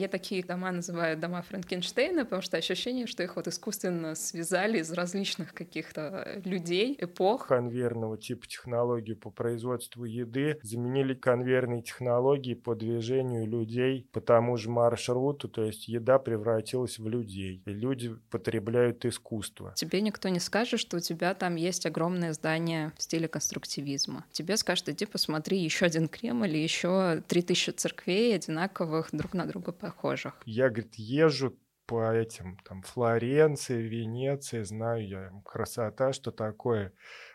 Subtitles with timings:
[0.00, 4.90] я такие дома называю дома Франкенштейна, потому что ощущение, что их вот искусственно связали из
[4.92, 7.46] различных каких-то людей, эпох.
[7.46, 14.70] Конвейерного типа технологии по производству еды заменили конвейерные технологии по движению людей по тому же
[14.70, 19.72] маршруту, то есть еда превратилась в людей, и люди потребляют искусство.
[19.76, 24.24] Тебе никто не скажет, что у тебя там есть огромное здание в стиле конструктивизма.
[24.32, 29.72] Тебе скажут, иди посмотри еще один Кремль или еще 3000 церквей одинаковых, друг на друга
[29.90, 30.34] похожих.
[30.44, 36.92] Я, говорит, езжу по этим, там, Флоренции, Венеции, знаю я, красота, что такое.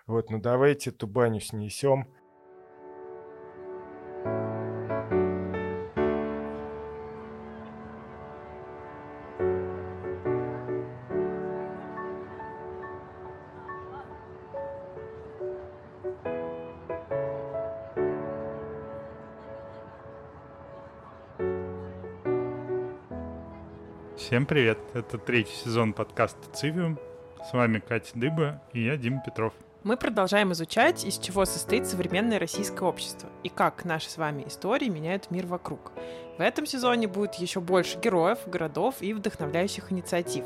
[0.07, 2.07] Вот, ну давайте эту баню снесем.
[24.35, 24.77] Всем привет!
[24.93, 26.99] Это третий сезон подкаста «Цивиум».
[27.49, 29.53] С вами Катя Дыба и я, Дима Петров.
[29.85, 34.89] Мы продолжаем изучать, из чего состоит современное российское общество и как наши с вами истории
[34.89, 35.93] меняют мир вокруг.
[36.37, 40.43] В этом сезоне будет еще больше героев, городов и вдохновляющих инициатив.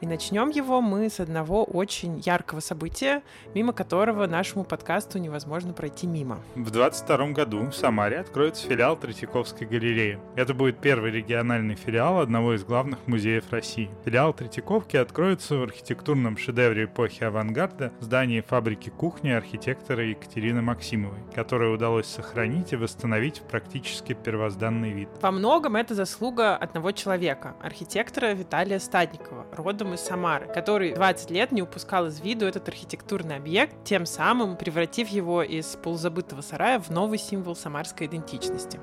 [0.00, 3.22] И начнем его мы с одного очень яркого события,
[3.54, 6.40] мимо которого нашему подкасту невозможно пройти мимо.
[6.54, 10.18] В 2022 году в Самаре откроется филиал Третьяковской галереи.
[10.36, 13.90] Это будет первый региональный филиал одного из главных музеев России.
[14.04, 21.70] Филиал Третьяковки откроется в архитектурном шедевре эпохи авангарда здании фабрики кухни архитектора Екатерины Максимовой, которое
[21.70, 25.08] удалось сохранить и восстановить в практически первозданный вид.
[25.20, 31.52] Во многом это заслуга одного человека, архитектора Виталия Стадникова, родом из Самары, который 20 лет
[31.52, 36.88] не упускал из виду этот архитектурный объект, тем самым превратив его из полузабытого сарая в
[36.88, 38.80] новый символ самарской идентичности.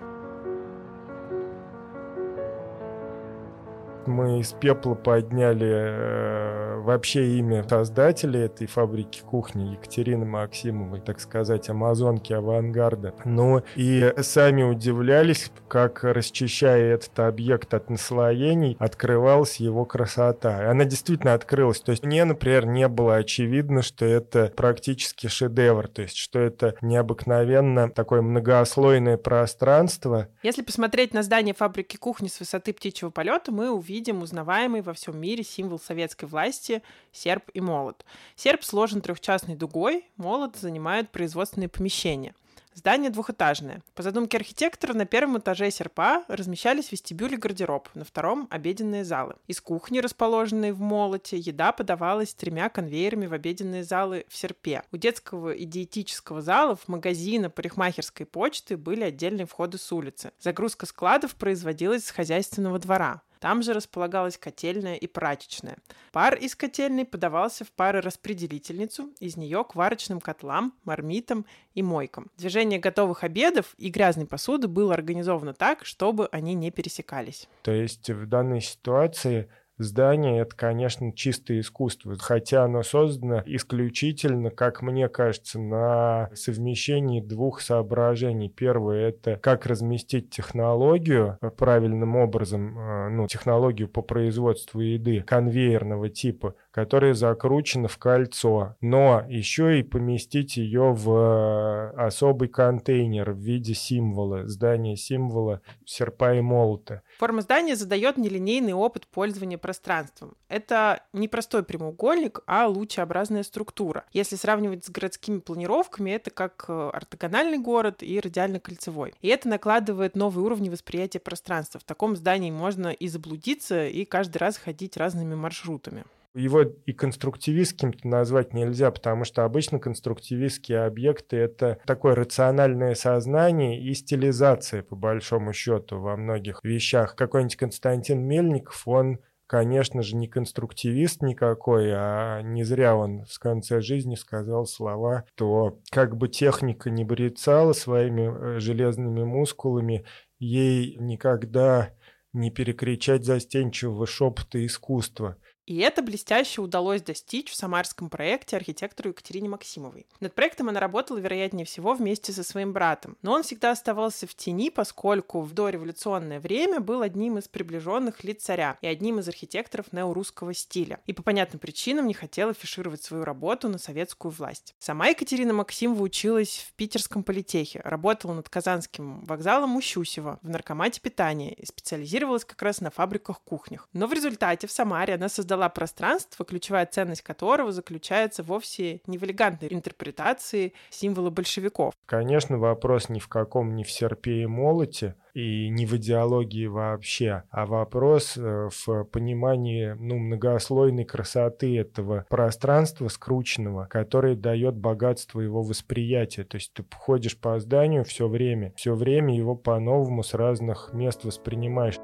[4.07, 11.69] Мы из пепла подняли э, вообще имя создателя этой фабрики кухни Екатерины Максимовой, так сказать,
[11.69, 13.13] амазонки авангарда.
[13.25, 20.71] Ну и сами удивлялись, как расчищая этот объект от наслоений, открывалась его красота.
[20.71, 21.81] Она действительно открылась.
[21.81, 26.75] То есть мне, например, не было очевидно, что это практически шедевр, то есть что это
[26.81, 30.29] необыкновенно такое многослойное пространство.
[30.43, 34.93] Если посмотреть на здание фабрики кухни с высоты птичьего полета, мы увидим видим узнаваемый во
[34.93, 38.05] всем мире символ советской власти– серп и молот.
[38.35, 42.35] Серп сложен трехчастной дугой, молот занимает производственные помещения–
[42.77, 43.81] Здание двухэтажное.
[43.95, 49.33] По задумке архитектора, на первом этаже серпа размещались вестибюль и гардероб, на втором— обеденные залы.
[49.47, 54.83] Из кухни, расположенной в молоте, еда подавалась тремя конвейерами в обеденные залы в серпе.
[54.91, 60.31] У детского и диетического залов, магазина, парикмахерской почты были отдельные входы с улицы.
[60.39, 63.23] Загрузка складов производилась с хозяйственного двора.
[63.39, 65.77] Там же располагалась котельная и прачечная.
[66.11, 72.31] Пар из котельной подавался в парораспределительницу, из нее к варочным котлам, мармитам и мойкам.
[72.37, 77.47] Движение готовых обедов и грязной посуды было организовано так, чтобы они не пересекались.
[77.63, 84.81] То есть в данной ситуации здание— это, конечно, чистое искусство, хотя оно создано исключительно, как
[84.81, 88.49] мне кажется, на совмещении двух соображений.
[88.49, 96.55] Первое— это как разместить технологию правильным образом, э, ну, технологию по производству еды конвейерного типа,
[96.71, 103.73] которая закручена в кольцо, но еще и поместить ее в э, особый контейнер в виде
[103.73, 107.01] символа, здания символа серпа и молота.
[107.17, 110.37] Форма здания задает нелинейный опыт пользования пространством.
[110.47, 114.05] Это не простой прямоугольник, а лучеобразная структура.
[114.13, 119.13] Если сравнивать с городскими планировками, это как э, ортогональный город и радиально-кольцевой.
[119.21, 121.81] И это накладывает новые уровни восприятия пространства.
[121.81, 126.05] В таком здании можно и заблудиться, и каждый раз ходить разными маршрутами.
[126.37, 133.93] Его и конструктивистским назвать нельзя, потому что обычно конструктивистские объекты— это такое рациональное сознание и
[133.95, 137.15] стилизация, по большому счету, во многих вещах.
[137.15, 139.17] Какой-нибудь Константин Мельников, он
[139.47, 145.79] конечно же, не конструктивист никакой, а не зря он в конце жизни сказал слова, то
[145.89, 150.05] как бы техника не брецала своими э, железными мускулами,
[150.39, 151.93] ей никогда
[152.33, 155.37] не перекричать застенчивого шепота искусства.
[155.67, 160.07] И это блестяще удалось достичь в самарском проекте архитектору Екатерине Максимовой.
[160.21, 163.17] Над проектом она работала, вероятнее всего, вместе со своим братом.
[163.21, 168.43] Но он всегда оставался в тени, поскольку в дореволюционное время был одним из приближенных лиц
[168.43, 171.01] царя и одним из архитекторов неорусского стиля.
[171.05, 174.73] И по понятным причинам не хотел афишировать свою работу на советскую власть.
[174.79, 181.53] Сама Екатерина Максимова училась в Питерском политехе, работала над Казанским вокзалом у в наркомате питания
[181.53, 183.89] и специализировалась как раз на фабриках-кухнях.
[183.91, 189.17] Но в результате в Самаре она создала создала пространство, ключевая ценность которого заключается вовсе не
[189.17, 191.93] в элегантной интерпретации символа большевиков.
[192.05, 197.43] Конечно, вопрос ни в каком не в серпе и молоте, и не в идеологии вообще,
[197.49, 205.63] а вопрос э, в понимании ну, многослойной красоты этого пространства скрученного, которое дает богатство его
[205.63, 206.43] восприятия.
[206.43, 211.23] То есть ты ходишь по зданию все время, все время его по-новому с разных мест
[211.23, 211.97] воспринимаешь.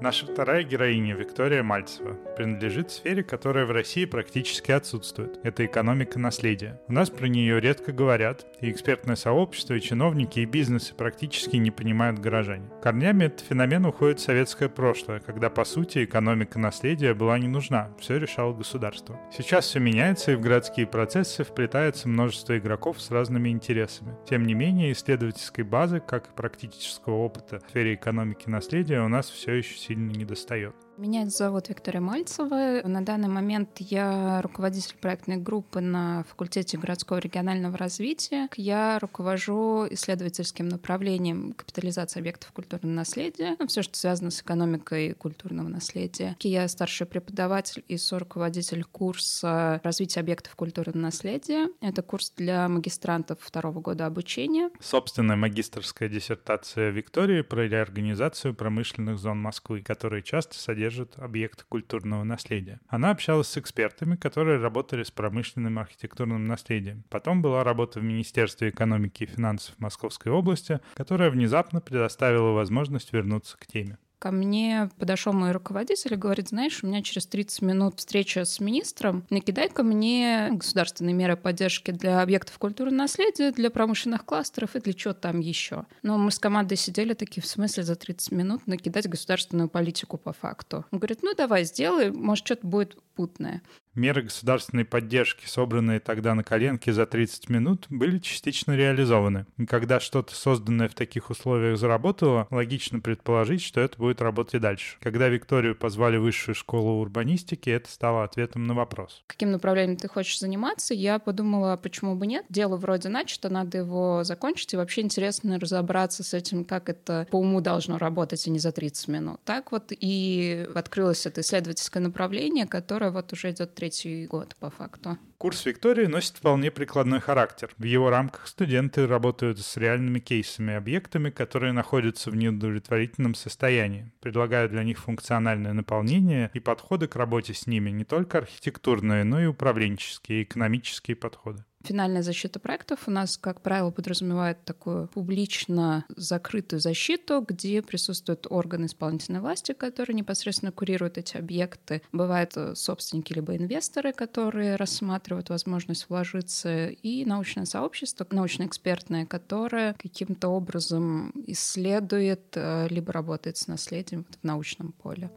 [0.00, 5.38] Наша вторая героиня, Виктория Мальцева, принадлежит сфере, которая в России практически отсутствует.
[5.42, 6.80] Это экономика наследия.
[6.88, 11.70] У нас про нее редко говорят, и экспертное сообщество, и чиновники, и бизнесы практически не
[11.70, 12.70] понимают горожане.
[12.82, 17.90] Корнями этот феномен уходит в советское прошлое, когда, по сути, экономика наследия была не нужна,
[18.00, 19.20] все решало государство.
[19.30, 24.16] Сейчас все меняется, и в городские процессы вплетается множество игроков с разными интересами.
[24.26, 29.28] Тем не менее, исследовательской базы, как и практического опыта в сфере экономики наследия у нас
[29.28, 30.76] все еще сильно не достает.
[31.00, 32.82] Меня зовут Виктория Мальцева.
[32.84, 38.50] На данный момент я руководитель проектной группы на факультете городского регионального развития.
[38.54, 45.68] Я руковожу исследовательским направлением капитализации объектов культурного наследия, ну, все, что связано с экономикой культурного
[45.68, 46.36] наследия.
[46.40, 51.70] Я старший преподаватель и соруководитель курса развития объектов культурного наследия.
[51.80, 54.68] Это курс для магистрантов второго года обучения.
[54.80, 62.24] Собственная магистрская диссертация Виктории про реорганизацию промышленных зон Москвы, которые часто содержат содержит объекты культурного
[62.24, 62.80] наследия.
[62.88, 67.04] Она общалась с экспертами, которые работали с промышленным архитектурным наследием.
[67.08, 73.56] Потом была работа в Министерстве экономики и финансов Московской области, которая внезапно предоставила возможность вернуться
[73.56, 73.98] к теме.
[74.20, 78.60] Ко мне подошел мой руководитель и говорит, знаешь, у меня через 30 минут встреча с
[78.60, 84.92] министром, накидай-ка мне государственные меры поддержки для объектов культурного наследия, для промышленных кластеров и для
[84.92, 85.86] чего там еще.
[86.02, 90.34] Но мы с командой сидели такие, в смысле за 30 минут накидать государственную политику по
[90.34, 90.84] факту.
[90.90, 93.62] Он говорит, ну давай, сделай, может, что-то будет путное.
[93.94, 99.46] Меры государственной поддержки, собранные тогда на коленке за 30 минут, были частично реализованы.
[99.58, 104.58] И когда что-то созданное в таких условиях заработало, логично предположить, что это будет работать и
[104.58, 104.96] дальше.
[105.00, 109.22] Когда Викторию позвали в высшую школу урбанистики, это стало ответом на вопрос.
[109.26, 110.94] Каким направлением ты хочешь заниматься?
[110.94, 112.46] Я подумала, почему бы нет?
[112.48, 117.36] Дело вроде начато, надо его закончить, и вообще интересно разобраться с этим, как это по
[117.36, 119.40] уму должно работать, и не за 30 минут.
[119.44, 125.18] Так вот и открылось это исследовательское направление, которое вот уже идет третий год по факту.
[125.40, 127.70] Курс Виктории носит вполне прикладной характер.
[127.78, 134.72] В его рамках студенты работают с реальными кейсами, объектами, которые находятся в неудовлетворительном состоянии, предлагают
[134.72, 139.46] для них функциональное наполнение и подходы к работе с ними, не только архитектурные, но и
[139.46, 141.64] управленческие и экономические подходы.
[141.82, 148.86] Финальная защита проектов у нас, как правило, подразумевает такую публично закрытую защиту, где присутствуют органы
[148.86, 152.02] исполнительной власти, которые непосредственно курируют эти объекты.
[152.12, 160.48] Бывают э, собственники либо инвесторы, которые рассматривают возможность вложиться, и научное сообщество, научно-экспертное, которое каким-то
[160.48, 165.30] образом исследует э, либо работает с наследием в научном поле.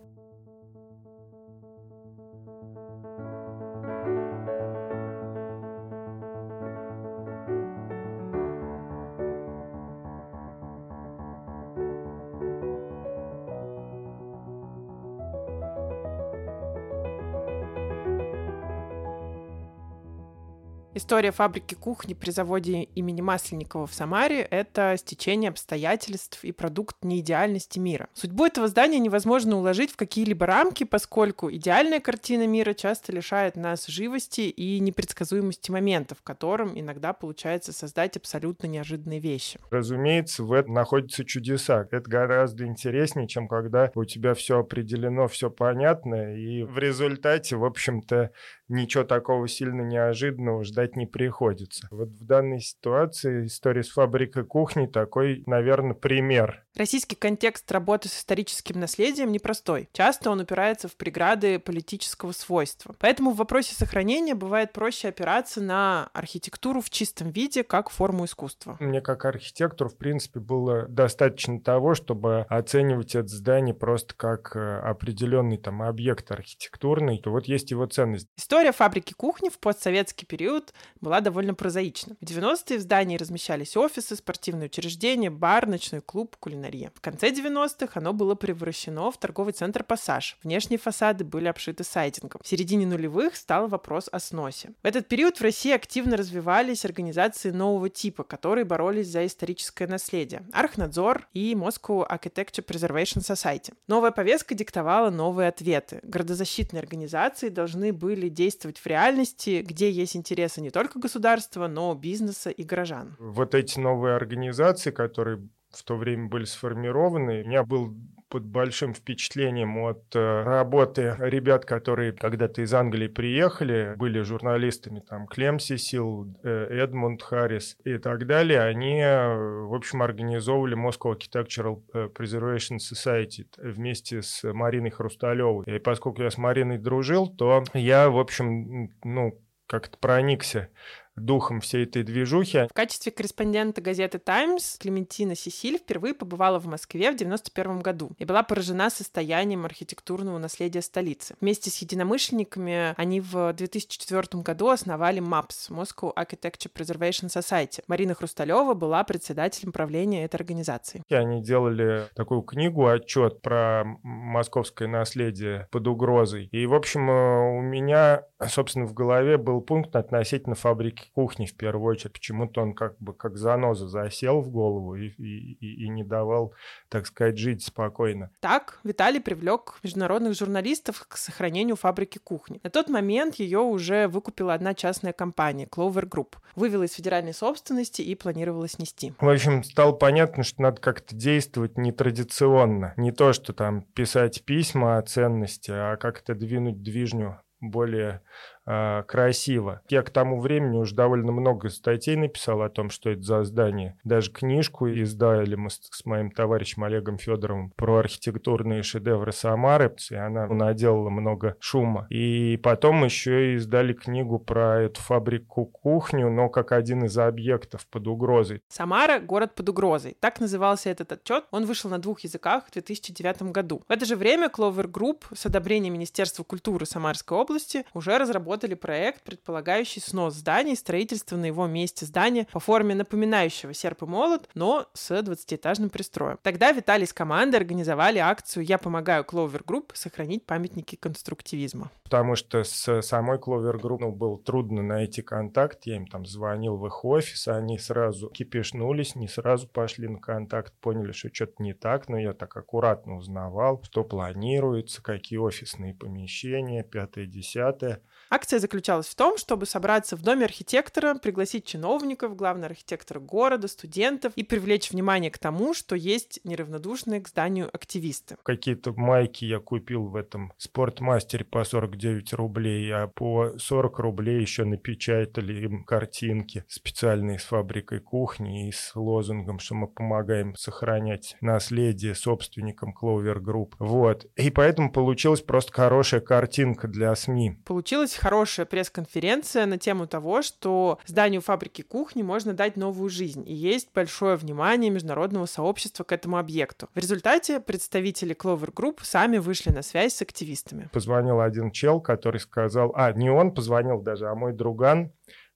[21.03, 27.77] История фабрики кухни при заводе имени Масленникова в Самаре— это стечение обстоятельств и продукт неидеальности
[27.77, 28.07] мира.
[28.13, 33.85] Судьбу этого здания невозможно уложить в какие-либо рамки, поскольку идеальная картина мира часто лишает нас
[33.87, 39.59] живости и непредсказуемости моментов, в котором иногда получается создать абсолютно неожиданные вещи.
[39.71, 41.85] Разумеется, в этом находятся чудеса.
[41.91, 47.65] Это гораздо интереснее, чем когда у тебя все определено, все понятно, и в результате, в
[47.65, 48.31] общем-то,
[48.73, 51.87] ничего такого сильно неожиданного ждать не приходится.
[51.91, 56.62] Вот в данной ситуации история с фабрикой кухни такой, наверное, пример.
[56.75, 59.89] Российский контекст работы с историческим наследием непростой.
[59.93, 62.95] Часто он упирается в преграды политического свойства.
[62.97, 68.77] Поэтому в вопросе сохранения бывает проще опираться на архитектуру в чистом виде как форму искусства.
[68.79, 74.79] Мне как архитектору, в принципе, было достаточно того, чтобы оценивать это здание просто как э,
[74.79, 78.27] определенный там объект архитектурный, то вот есть его ценность.
[78.35, 82.15] История фабрики кухни в постсоветский период была довольно прозаична.
[82.19, 86.62] В 90-е в здании размещались офисы, спортивные учреждения, бар, ночной клуб, кулинария.
[86.95, 90.37] В конце 90-х оно было превращено в торговый центр «Пассаж».
[90.43, 92.41] Внешние фасады были обшиты сайдингом.
[92.43, 94.71] В середине нулевых стал вопрос о сносе.
[94.81, 100.45] В этот период в России активно развивались организации нового типа, которые боролись за историческое наследие.
[100.53, 103.73] Архнадзор и Moscow Architecture Preservation Society.
[103.87, 105.99] Новая повестка диктовала новые ответы.
[106.03, 112.49] Городозащитные организации должны были действовать в реальности, где есть интересы не только государства, но бизнеса
[112.49, 113.15] и горожан.
[113.19, 117.43] Вот эти новые организации, которые в то время были сформированы.
[117.43, 117.93] У меня был
[118.33, 125.27] под большим впечатлением от э, работы ребят, которые когда-то из Англии приехали, были журналистами, там,
[125.27, 128.61] Клем Сисил, э, Эдмунд Харрис и так далее.
[128.61, 135.65] Они, э, в общем, организовывали Moscow Architectural Preservation Society вместе с Мариной Хрусталевой.
[135.67, 140.69] И поскольку я с Мариной дружил, то я, в общем, ну, как-то проникся
[141.15, 142.67] духом всей этой движухи.
[142.69, 148.25] В качестве корреспондента газеты «Таймс» Клементина Сесиль впервые побывала в Москве в 91 году и
[148.25, 151.35] была поражена состоянием архитектурного наследия столицы.
[151.41, 157.83] Вместе с единомышленниками они в 2004 году основали MAPS— Moscow Architecture Preservation Society.
[157.87, 161.03] Марина Хрусталева была председателем правления этой организации.
[161.09, 166.47] И они делали такую книгу, отчет про московское наследие под угрозой.
[166.51, 171.55] И, в общем, э, у меня, собственно, в голове был пункт относительно фабрики кухни в
[171.55, 172.13] первую очередь.
[172.13, 176.53] Почему-то он как бы как заноза засел в голову и, и, и не давал,
[176.89, 178.29] так сказать, жить спокойно.
[178.39, 182.59] Так Виталий привлек международных журналистов к сохранению фабрики кухни.
[182.63, 186.35] На тот момент ее уже выкупила одна частная компания, Clover Group.
[186.55, 189.13] Вывела из федеральной собственности и планировала снести.
[189.19, 192.93] В общем, стало понятно, что надо как-то действовать нетрадиционно.
[192.97, 197.39] Не то, что там писать письма о ценности, а как-то двинуть движню
[197.69, 198.21] более
[198.65, 199.81] э, красиво.
[199.89, 203.97] Я к тому времени уже довольно много статей написал о том, что это за здание.
[204.03, 210.47] Даже книжку издали мы с, моим товарищем Олегом Федоровым про архитектурные шедевры Самары, и она
[210.47, 212.07] наделала много шума.
[212.09, 218.61] И потом еще издали книгу про эту фабрику-кухню, но как один из объектов под угрозой.
[218.69, 220.17] Самара— город под угрозой.
[220.19, 221.45] Так назывался этот отчет.
[221.51, 223.83] Он вышел на двух языках в 2009 году.
[223.87, 227.52] В это же время Clover Group с одобрением Министерства культуры Самарской области
[227.93, 232.95] уже разработал разработали проект, предполагающий снос здания и строительство на его месте здания по форме
[232.95, 236.37] напоминающего серп и молот, но с 20-этажным пристроем.
[236.41, 241.89] Тогда Виталий с командой организовали акцию «Я помогаю Clover Group сохранить памятники конструктивизма».
[242.03, 246.77] Потому что с самой Clover Group ну, было трудно найти контакт, я им там звонил
[246.77, 251.73] в их офис, они сразу кипишнулись, не сразу пошли на контакт, поняли, что что-то не
[251.73, 258.01] так, но я так аккуратно узнавал, что планируется, какие офисные помещения, пятое, десятое.
[258.33, 264.33] Акция заключалась в том, чтобы собраться в доме архитектора, пригласить чиновников, главного архитектора города, студентов
[264.35, 268.37] и привлечь внимание к тому, что есть неравнодушные к зданию активисты.
[268.41, 274.65] Какие-то майки я купил в этом спортмастере по 49 рублей, а по 40 рублей еще
[274.65, 282.15] напечатали им картинки специальные с фабрикой кухни и с лозунгом, что мы помогаем сохранять наследие
[282.15, 283.73] собственникам Clover Group.
[283.77, 284.25] Вот.
[284.37, 287.59] И поэтому получилась просто хорошая картинка для СМИ.
[287.63, 293.53] Получилось хорошая пресс-конференция на тему того, что зданию фабрики кухни можно дать новую жизнь, и
[293.53, 296.87] есть большое внимание международного сообщества к этому объекту.
[296.95, 300.87] В результате представители Clover Group сами вышли на связь с активистами.
[300.93, 305.11] Позвонил один чел, который сказал, а, не он позвонил даже, а мой друган,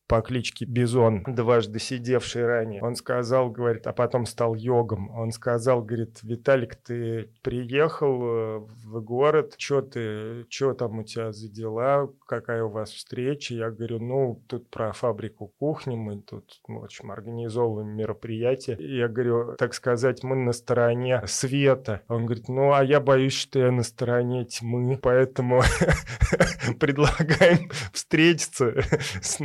[0.07, 2.81] по кличке Бизон, дважды сидевший ранее.
[2.81, 5.09] Он сказал, говорит, а потом стал йогом.
[5.11, 11.31] Он сказал, говорит, Виталик, ты приехал э, в город, что ты, что там у тебя
[11.33, 13.53] за дела, какая у вас встреча?
[13.53, 18.77] Я говорю, ну, тут про фабрику кухни, мы тут, в общем, организовываем мероприятие.
[18.79, 22.01] Я говорю, так сказать, мы на стороне света.
[22.07, 25.61] Он говорит, ну, а я боюсь, что я на стороне тьмы, поэтому
[26.79, 28.73] предлагаем встретиться
[29.21, 29.39] с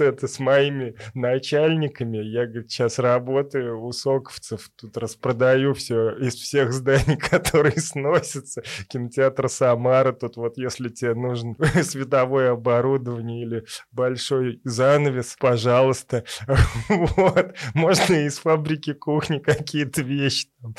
[0.00, 2.18] это, с моими начальниками.
[2.18, 8.62] Я, говорит, сейчас работаю у соковцев, тут распродаю все из всех зданий, которые сносятся.
[8.88, 16.24] Кинотеатр Самара, тут вот если тебе нужен световое оборудование или большой занавес, пожалуйста.
[16.88, 17.54] Вот.
[17.74, 20.74] Можно из фабрики кухни какие-то вещи там,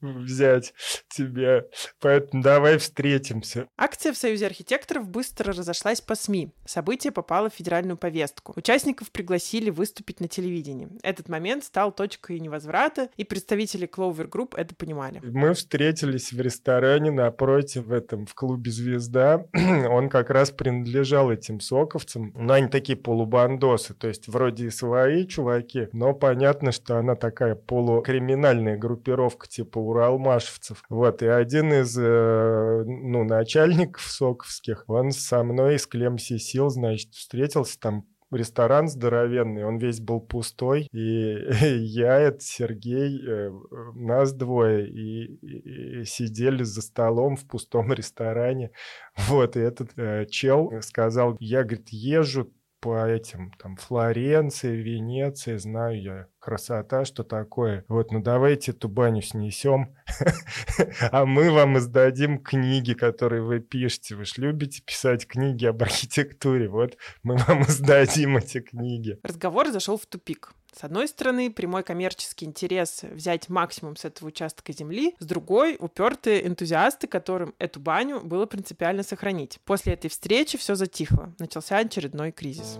[0.00, 0.74] взять
[1.08, 1.68] тебе.
[2.00, 3.68] Поэтому давай встретимся.
[3.76, 6.52] Акция в Союзе архитекторов быстро разошлась по СМИ.
[6.66, 8.52] Событие попало в федеральную повестку.
[8.56, 10.88] Участников пригласили выступить на телевидении.
[11.02, 15.20] Этот момент стал точкой невозврата, и представители Clover Group это понимали.
[15.22, 19.46] Мы встретились в ресторане напротив, в этом, в клубе «Звезда».
[19.90, 22.32] Он как раз принадлежал этим соковцам.
[22.36, 27.54] Но они такие полубандосы, то есть вроде и свои чуваки, но понятно, что она такая
[27.54, 30.84] полукриминальная группировка типа уралмашевцев.
[30.88, 37.12] Вот, и один из, э, ну, начальников соковских, он со мной из Клемси сил, значит,
[37.14, 41.36] встретился там ресторан здоровенный, он весь был пустой, и
[41.78, 43.50] я, это Сергей, э,
[43.94, 48.70] нас двое, и, и, и сидели за столом в пустом ресторане,
[49.28, 52.50] вот, и этот э, чел сказал, я, говорит, езжу
[52.82, 57.84] по этим, там, Флоренции, Венеции, знаю я, красота, что такое.
[57.86, 59.94] Вот, ну давайте эту баню снесем,
[61.12, 64.16] а мы вам издадим книги, которые вы пишете.
[64.16, 69.16] Вы же любите писать книги об архитектуре, вот мы вам издадим эти книги.
[69.22, 70.52] Разговор зашел в тупик.
[70.74, 76.46] С одной стороны, прямой коммерческий интерес взять максимум с этого участка земли, с другой— упертые
[76.46, 79.60] энтузиасты, которым эту баню было принципиально сохранить.
[79.64, 81.34] После этой встречи все затихло.
[81.38, 82.78] Начался очередной кризис.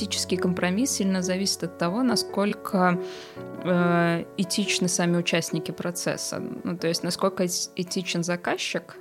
[0.00, 2.98] Этический компромисс сильно зависит от того, насколько
[3.36, 6.38] э, этичны сами участники процесса.
[6.64, 8.96] Ну, то есть насколько этичен заказчик,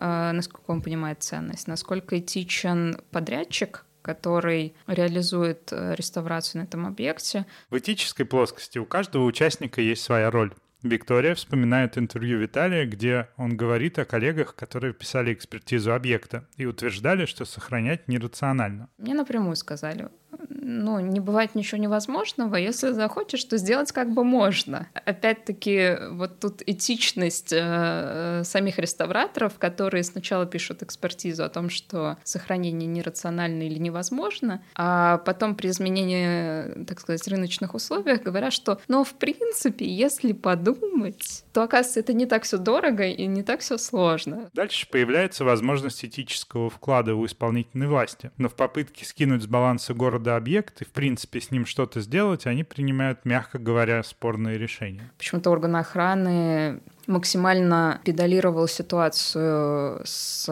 [0.00, 7.46] э, насколько он понимает ценность, насколько этичен подрядчик, который реализует э, реставрацию на этом объекте.
[7.70, 10.52] В этической плоскости у каждого участника есть своя роль.
[10.88, 17.26] Виктория вспоминает интервью Виталия, где он говорит о коллегах, которые писали экспертизу объекта и утверждали,
[17.26, 18.88] что сохранять нерационально.
[18.98, 20.08] Мне напрямую сказали,
[20.48, 22.56] ну, не бывает ничего невозможного.
[22.56, 24.88] Если захочешь, то сделать как бы можно.
[24.92, 32.88] Опять-таки, вот тут этичность э, самих реставраторов, которые сначала пишут экспертизу о том, что сохранение
[32.88, 39.14] нерационально или невозможно, а потом при изменении, так сказать, рыночных условиях говорят, что, ну, в
[39.14, 44.50] принципе, если подумать, то, оказывается, это не так все дорого и не так все сложно.
[44.52, 48.30] Дальше появляется возможность этического вклада у исполнительной власти.
[48.36, 52.00] Но в попытке скинуть с баланса города объект объект и, в принципе, с ним что-то
[52.00, 55.10] сделать, они принимают, мягко говоря, спорные решения.
[55.18, 60.44] Почему-то органы охраны максимально педалировал ситуацию с,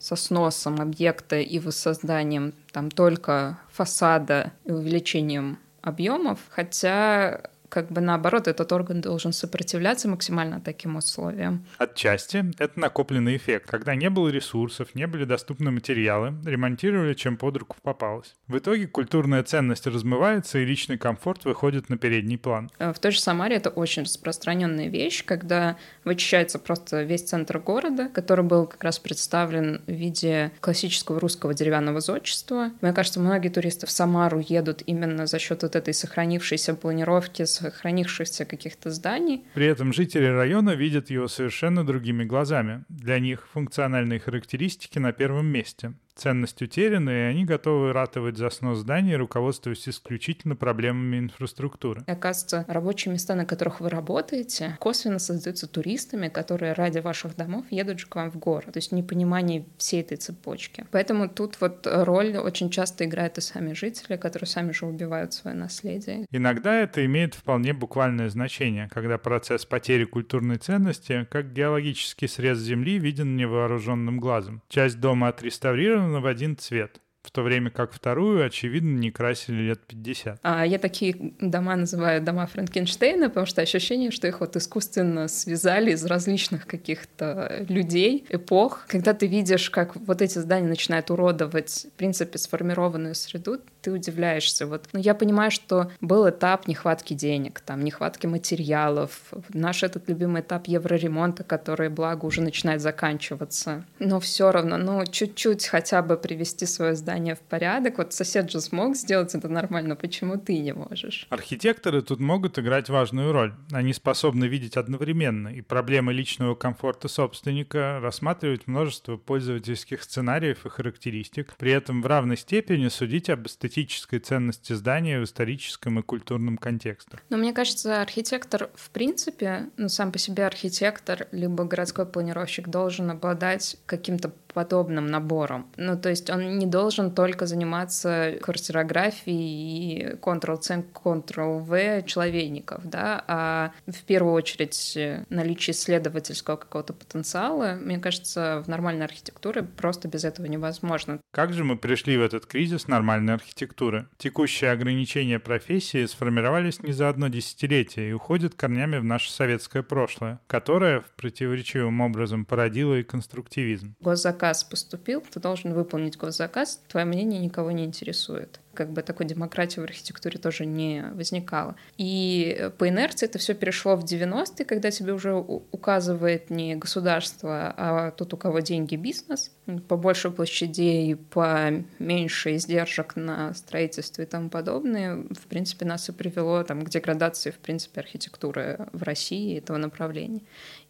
[0.00, 8.48] со сносом объекта и воссозданием там только фасада и увеличением объемов, хотя как бы наоборот,
[8.48, 11.64] этот орган должен сопротивляться максимально таким условиям.
[11.78, 13.70] Отчасти это накопленный эффект.
[13.70, 18.34] Когда не было ресурсов, не были доступны материалы, ремонтировали, чем под руку попалось.
[18.46, 22.70] В итоге культурная ценность размывается, и личный комфорт выходит на передний план.
[22.78, 28.08] Э, в той же Самаре это очень распространенная вещь, когда вычищается просто весь центр города,
[28.08, 32.70] который был как раз представлен в виде классического русского деревянного зодчества.
[32.80, 38.44] Мне кажется, многие туристы в Самару едут именно за счет вот этой сохранившейся планировки, сохранившихся
[38.44, 39.44] каких-то зданий.
[39.54, 42.84] При этом жители района видят его совершенно другими глазами.
[42.88, 48.78] Для них функциональные характеристики на первом месте ценность утеряна, и они готовы ратовать за снос
[48.78, 52.02] зданий, руководствуясь исключительно проблемами инфраструктуры.
[52.06, 57.64] И, оказывается, рабочие места, на которых вы работаете, косвенно создаются туристами, которые ради ваших домов
[57.70, 58.72] едут же к вам в город.
[58.72, 60.86] То есть непонимание всей этой цепочки.
[60.90, 65.56] Поэтому тут вот роль очень часто играют и сами жители, которые сами же убивают свое
[65.56, 66.26] наследие.
[66.30, 72.98] Иногда это имеет вполне буквальное значение, когда процесс потери культурной ценности, как геологический срез земли,
[72.98, 74.62] виден невооруженным глазом.
[74.68, 77.00] Часть дома отреставрирована в один цвет.
[77.28, 80.40] В то время как вторую, очевидно, не красили лет 50.
[80.42, 85.92] А я такие дома называю дома Франкенштейна, потому что ощущение, что их вот искусственно связали
[85.92, 88.86] из различных каких-то людей, эпох.
[88.88, 94.66] Когда ты видишь, как вот эти здания начинают уродовать, в принципе, сформированную среду, ты удивляешься.
[94.66, 94.88] Вот.
[94.94, 99.20] Но я понимаю, что был этап нехватки денег, там, нехватки материалов,
[99.52, 103.84] наш этот любимый этап евроремонта, который, благо, уже начинает заканчиваться.
[103.98, 107.98] Но все равно, ну, чуть-чуть хотя бы привести свое здание в порядок.
[107.98, 111.26] Вот сосед же смог сделать это нормально, почему ты не можешь?
[111.30, 113.54] Архитекторы тут могут играть важную роль.
[113.72, 121.54] Они способны видеть одновременно и проблемы личного комфорта собственника, рассматривать множество пользовательских сценариев и характеристик,
[121.56, 127.18] при этом в равной степени судить об эстетической ценности здания в историческом и культурном контексте.
[127.28, 133.10] Но мне кажется, архитектор в принципе, ну сам по себе архитектор, либо городской планировщик должен
[133.10, 135.70] обладать каким-то подобным набором.
[135.76, 143.70] Ну, то есть он не должен только заниматься квартирографией и Ctrl-C, Ctrl-V человейников, да, а
[143.86, 144.98] в первую очередь
[145.30, 151.20] наличие исследовательского какого-то потенциала, мне кажется, в нормальной архитектуре просто без этого невозможно.
[151.30, 154.08] Как же мы пришли в этот кризис нормальной архитектуры?
[154.16, 160.40] Текущие ограничения профессии сформировались не за одно десятилетие и уходят корнями в наше советское прошлое,
[160.48, 163.94] которое в противоречивым образом породило и конструктивизм.
[164.00, 169.26] Госзаказ госзаказ поступил, ты должен выполнить госзаказ, твое мнение никого не интересует как бы такой
[169.26, 171.74] демократии в архитектуре тоже не возникало.
[171.96, 178.12] И по инерции это все перешло в 90-е, когда тебе уже указывает не государство, а
[178.12, 179.50] тот, у кого деньги, бизнес,
[179.88, 186.12] по больше площадей, по меньше издержек на строительство и тому подобное, в принципе, нас и
[186.12, 190.42] привело там, к деградации, в принципе, архитектуры в России этого направления.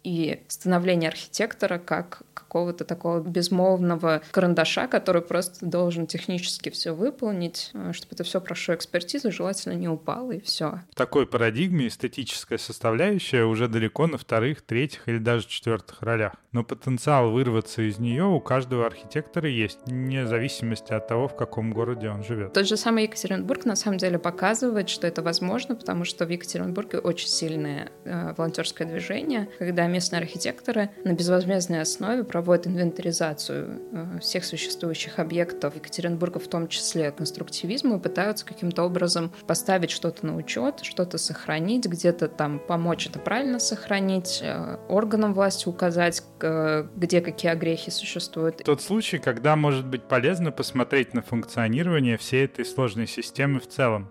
[0.03, 7.78] И становление архитектора как какого-то такого безмолвного карандаша, который просто должен технически все выполнить, Э,
[7.93, 10.81] чтобы это все прошло экспертизу, желательно не упало, и все.
[10.91, 16.33] В такой парадигме эстетическая составляющая уже далеко на вторых, третьих или даже четвертых ролях.
[16.51, 21.71] Но потенциал вырваться из нее у каждого архитектора есть, вне зависимости от того, в каком
[21.71, 22.53] городе он живет.
[22.53, 26.99] Тот же самый Екатеринбург на самом деле показывает, что это возможно, потому что в Екатеринбурге
[26.99, 34.43] очень сильное э, волонтерское движение, когда местные архитекторы на безвозмездной основе проводят инвентаризацию э, всех
[34.43, 40.35] существующих объектов Екатеринбурга, в том числе конструктивизм активизму и пытаются каким-то образом поставить что-то на
[40.35, 47.51] учет, что-то сохранить, где-то там помочь это правильно сохранить, э, органам власти указать, где какие
[47.51, 48.63] огрехи существуют.
[48.63, 54.09] Тот случай, когда может быть полезно посмотреть на функционирование всей этой сложной системы в целом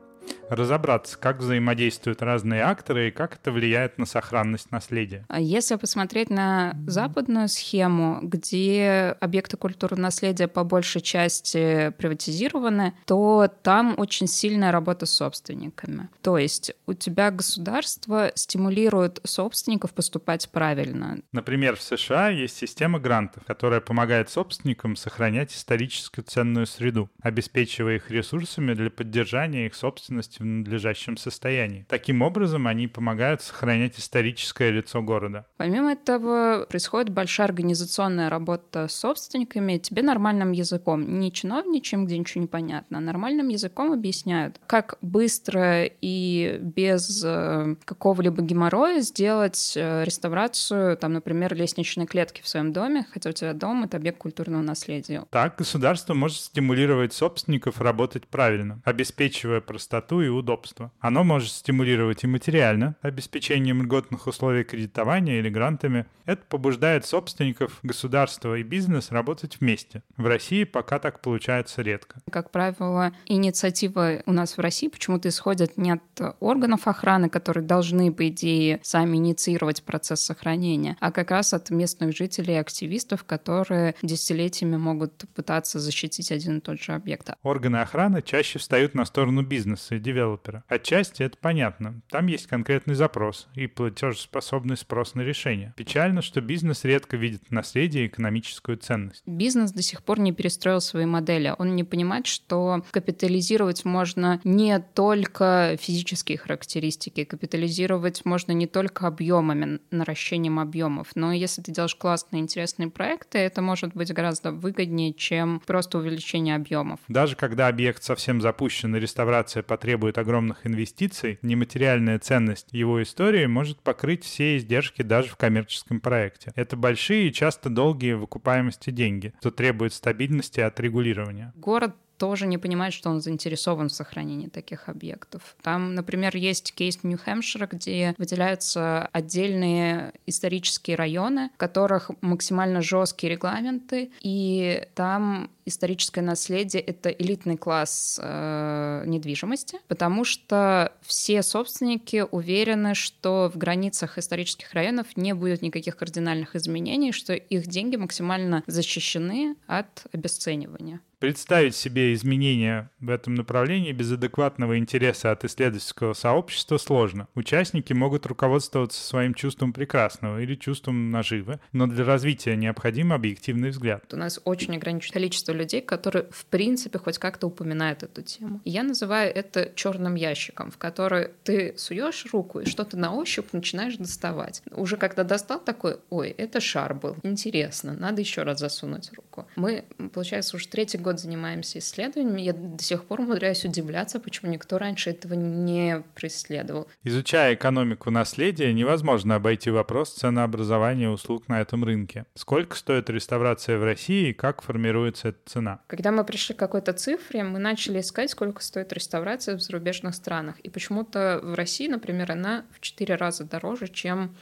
[0.48, 5.24] разобраться, как взаимодействуют разные акторы и как это влияет на сохранность наследия.
[5.28, 13.48] А если посмотреть на западную схему, где объекты культурного наследия по большей части приватизированы, то
[13.62, 16.08] там очень сильная работа с собственниками.
[16.22, 21.18] То есть у тебя государство стимулирует собственников поступать правильно.
[21.32, 28.10] Например, в США есть система грантов, которая помогает собственникам сохранять исторически ценную среду, обеспечивая их
[28.10, 31.86] ресурсами для поддержания их собственности в надлежащем состоянии.
[31.88, 35.46] Таким образом, они помогают сохранять историческое лицо города.
[35.56, 39.78] Помимо этого, происходит большая организационная работа с собственниками.
[39.78, 45.84] Тебе нормальным языком, не чиновничьим, где ничего не понятно, а нормальным языком объясняют, как быстро
[45.84, 53.06] и без э, какого-либо геморроя сделать э, реставрацию, там, например, лестничной клетки в своем доме,
[53.12, 55.24] хотя у тебя дом— это объект культурного наследия.
[55.30, 60.92] Так государство может стимулировать собственников работать правильно, обеспечивая простоту и и удобства.
[61.00, 66.06] Оно может стимулировать и материально, обеспечением льготных условий кредитования или грантами.
[66.24, 70.02] Это побуждает собственников, государства и бизнес работать вместе.
[70.16, 72.20] В России пока так получается редко.
[72.30, 78.12] Как правило, инициативы у нас в России почему-то исходят не от органов охраны, которые должны,
[78.12, 83.94] по идее, сами инициировать процесс сохранения, а как раз от местных жителей и активистов, которые
[84.02, 87.30] десятилетиями могут пытаться защитить один и тот же объект.
[87.42, 90.64] Органы охраны чаще встают на сторону бизнеса и девелопера.
[90.68, 92.00] Отчасти это понятно.
[92.10, 95.72] Там есть конкретный запрос и платежеспособный спрос на решение.
[95.76, 99.22] Печально, что бизнес редко видит наследие и экономическую ценность.
[99.26, 101.54] Бизнес до сих пор не перестроил свои модели.
[101.58, 109.80] Он не понимает, что капитализировать можно не только физические характеристики, капитализировать можно не только объемами,
[109.90, 115.60] наращением объемов, но если ты делаешь классные, интересные проекты, это может быть гораздо выгоднее, чем
[115.66, 117.00] просто увеличение объемов.
[117.08, 123.46] Даже когда объект совсем запущен и реставрация потребует требует огромных инвестиций, нематериальная ценность его истории
[123.46, 126.52] может покрыть все издержки даже в коммерческом проекте.
[126.54, 131.52] Это большие и часто долгие в окупаемости деньги, что требует стабильности от регулирования.
[131.56, 135.56] Город тоже не понимает, что он заинтересован в сохранении таких объектов.
[135.62, 144.10] Там, например, есть кейс Нью-Хэмпшира, где выделяются отдельные исторические районы, в которых максимально жесткие регламенты,
[144.20, 153.50] и там историческое наследие— это элитный класс э, недвижимости, потому что все собственники уверены, что
[153.52, 160.06] в границах исторических районов не будет никаких кардинальных изменений, что их деньги максимально защищены от
[160.12, 161.00] обесценивания.
[161.18, 167.26] Представить себе изменения в этом направлении без адекватного интереса от исследовательского сообщества сложно.
[167.34, 174.04] Участники могут руководствоваться своим чувством прекрасного или чувством наживы, но для развития необходим объективный взгляд.
[174.14, 178.60] У нас очень ограниченное количество людей, которые в принципе хоть как-то упоминают эту тему.
[178.64, 183.96] Я называю это черным ящиком, в который ты суешь руку и что-то на ощупь начинаешь
[183.96, 184.62] доставать.
[184.70, 189.48] Уже когда достал такой, ой, это шар был, интересно, надо еще раз засунуть руку.
[189.56, 194.50] Мы, получается, уже третий год год занимаемся исследованиями, я до сих пор умудряюсь удивляться, почему
[194.52, 196.86] никто раньше этого не преследовал.
[197.02, 202.26] Изучая экономику наследия, невозможно обойти вопрос ценообразования услуг на этом рынке.
[202.34, 205.80] Сколько стоит реставрация в России и как формируется эта цена?
[205.86, 210.60] Когда мы пришли к какой-то цифре, мы начали искать, сколько стоит реставрация в зарубежных странах.
[210.60, 214.36] И почему-то в России, например, она в 4 раза дороже, чем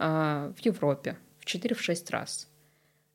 [0.00, 1.16] э, в Европе.
[1.38, 2.48] В 4-6 раз.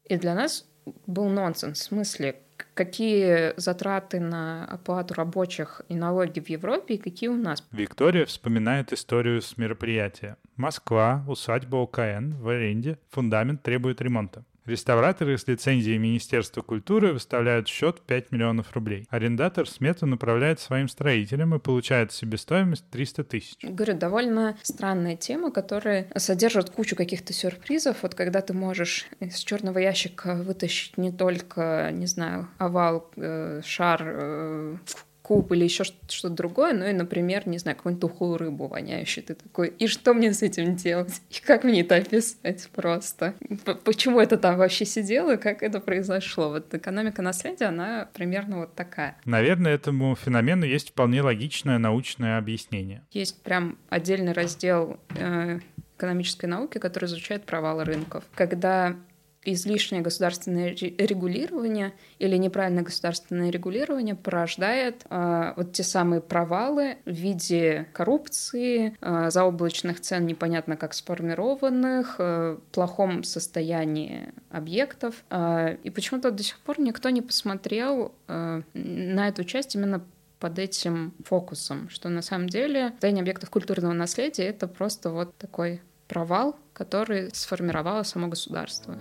[0.05, 0.65] И для нас
[1.07, 1.79] был нонсенс.
[1.79, 2.35] В смысле,
[2.73, 7.63] какие затраты на оплату рабочих и налоги в Европе и какие у нас.
[7.71, 10.37] Виктория вспоминает историю с мероприятия.
[10.55, 14.43] Москва, усадьба ОКН в аренде, фундамент требует ремонта.
[14.65, 19.05] Реставраторы с лицензией Министерства культуры выставляют счет 5 миллионов рублей.
[19.09, 23.57] Арендатор смету направляет своим строителям и получает себестоимость 300 тысяч.
[23.61, 28.03] Говорю, довольно странная тема, которая содержит кучу каких-то сюрпризов.
[28.03, 34.01] Вот когда ты можешь из черного ящика вытащить не только, не знаю, овал, э, шар,
[34.05, 34.77] э,
[35.23, 39.23] куб или еще что-то другое, ну и, например, не знаю, какую-нибудь тухлую рыбу воняющую.
[39.23, 41.21] Ты такой, и что мне с этим делать?
[41.29, 43.33] И как мне это описать просто?
[43.85, 46.49] Почему это там вообще сидело и как это произошло?
[46.49, 49.17] Вот экономика наследия, она примерно вот такая.
[49.23, 53.01] Наверное, этому феномену есть вполне логичное научное объяснение.
[53.11, 55.59] Есть прям отдельный раздел э,
[55.97, 58.25] экономической науки, который изучает провалы рынков.
[58.35, 58.97] Когда
[59.45, 67.87] излишнее государственное регулирование или неправильное государственное регулирование порождает э, вот те самые провалы в виде
[67.93, 75.23] коррупции, э, заоблачных цен непонятно как сформированных, э, плохом состоянии объектов.
[75.29, 80.03] Э, и почему-то до сих пор никто не посмотрел э, на эту часть именно
[80.39, 85.81] под этим фокусом, что на самом деле состояние объектов культурного наследия— это просто вот такой
[86.09, 88.97] провал, который сформировало само государство.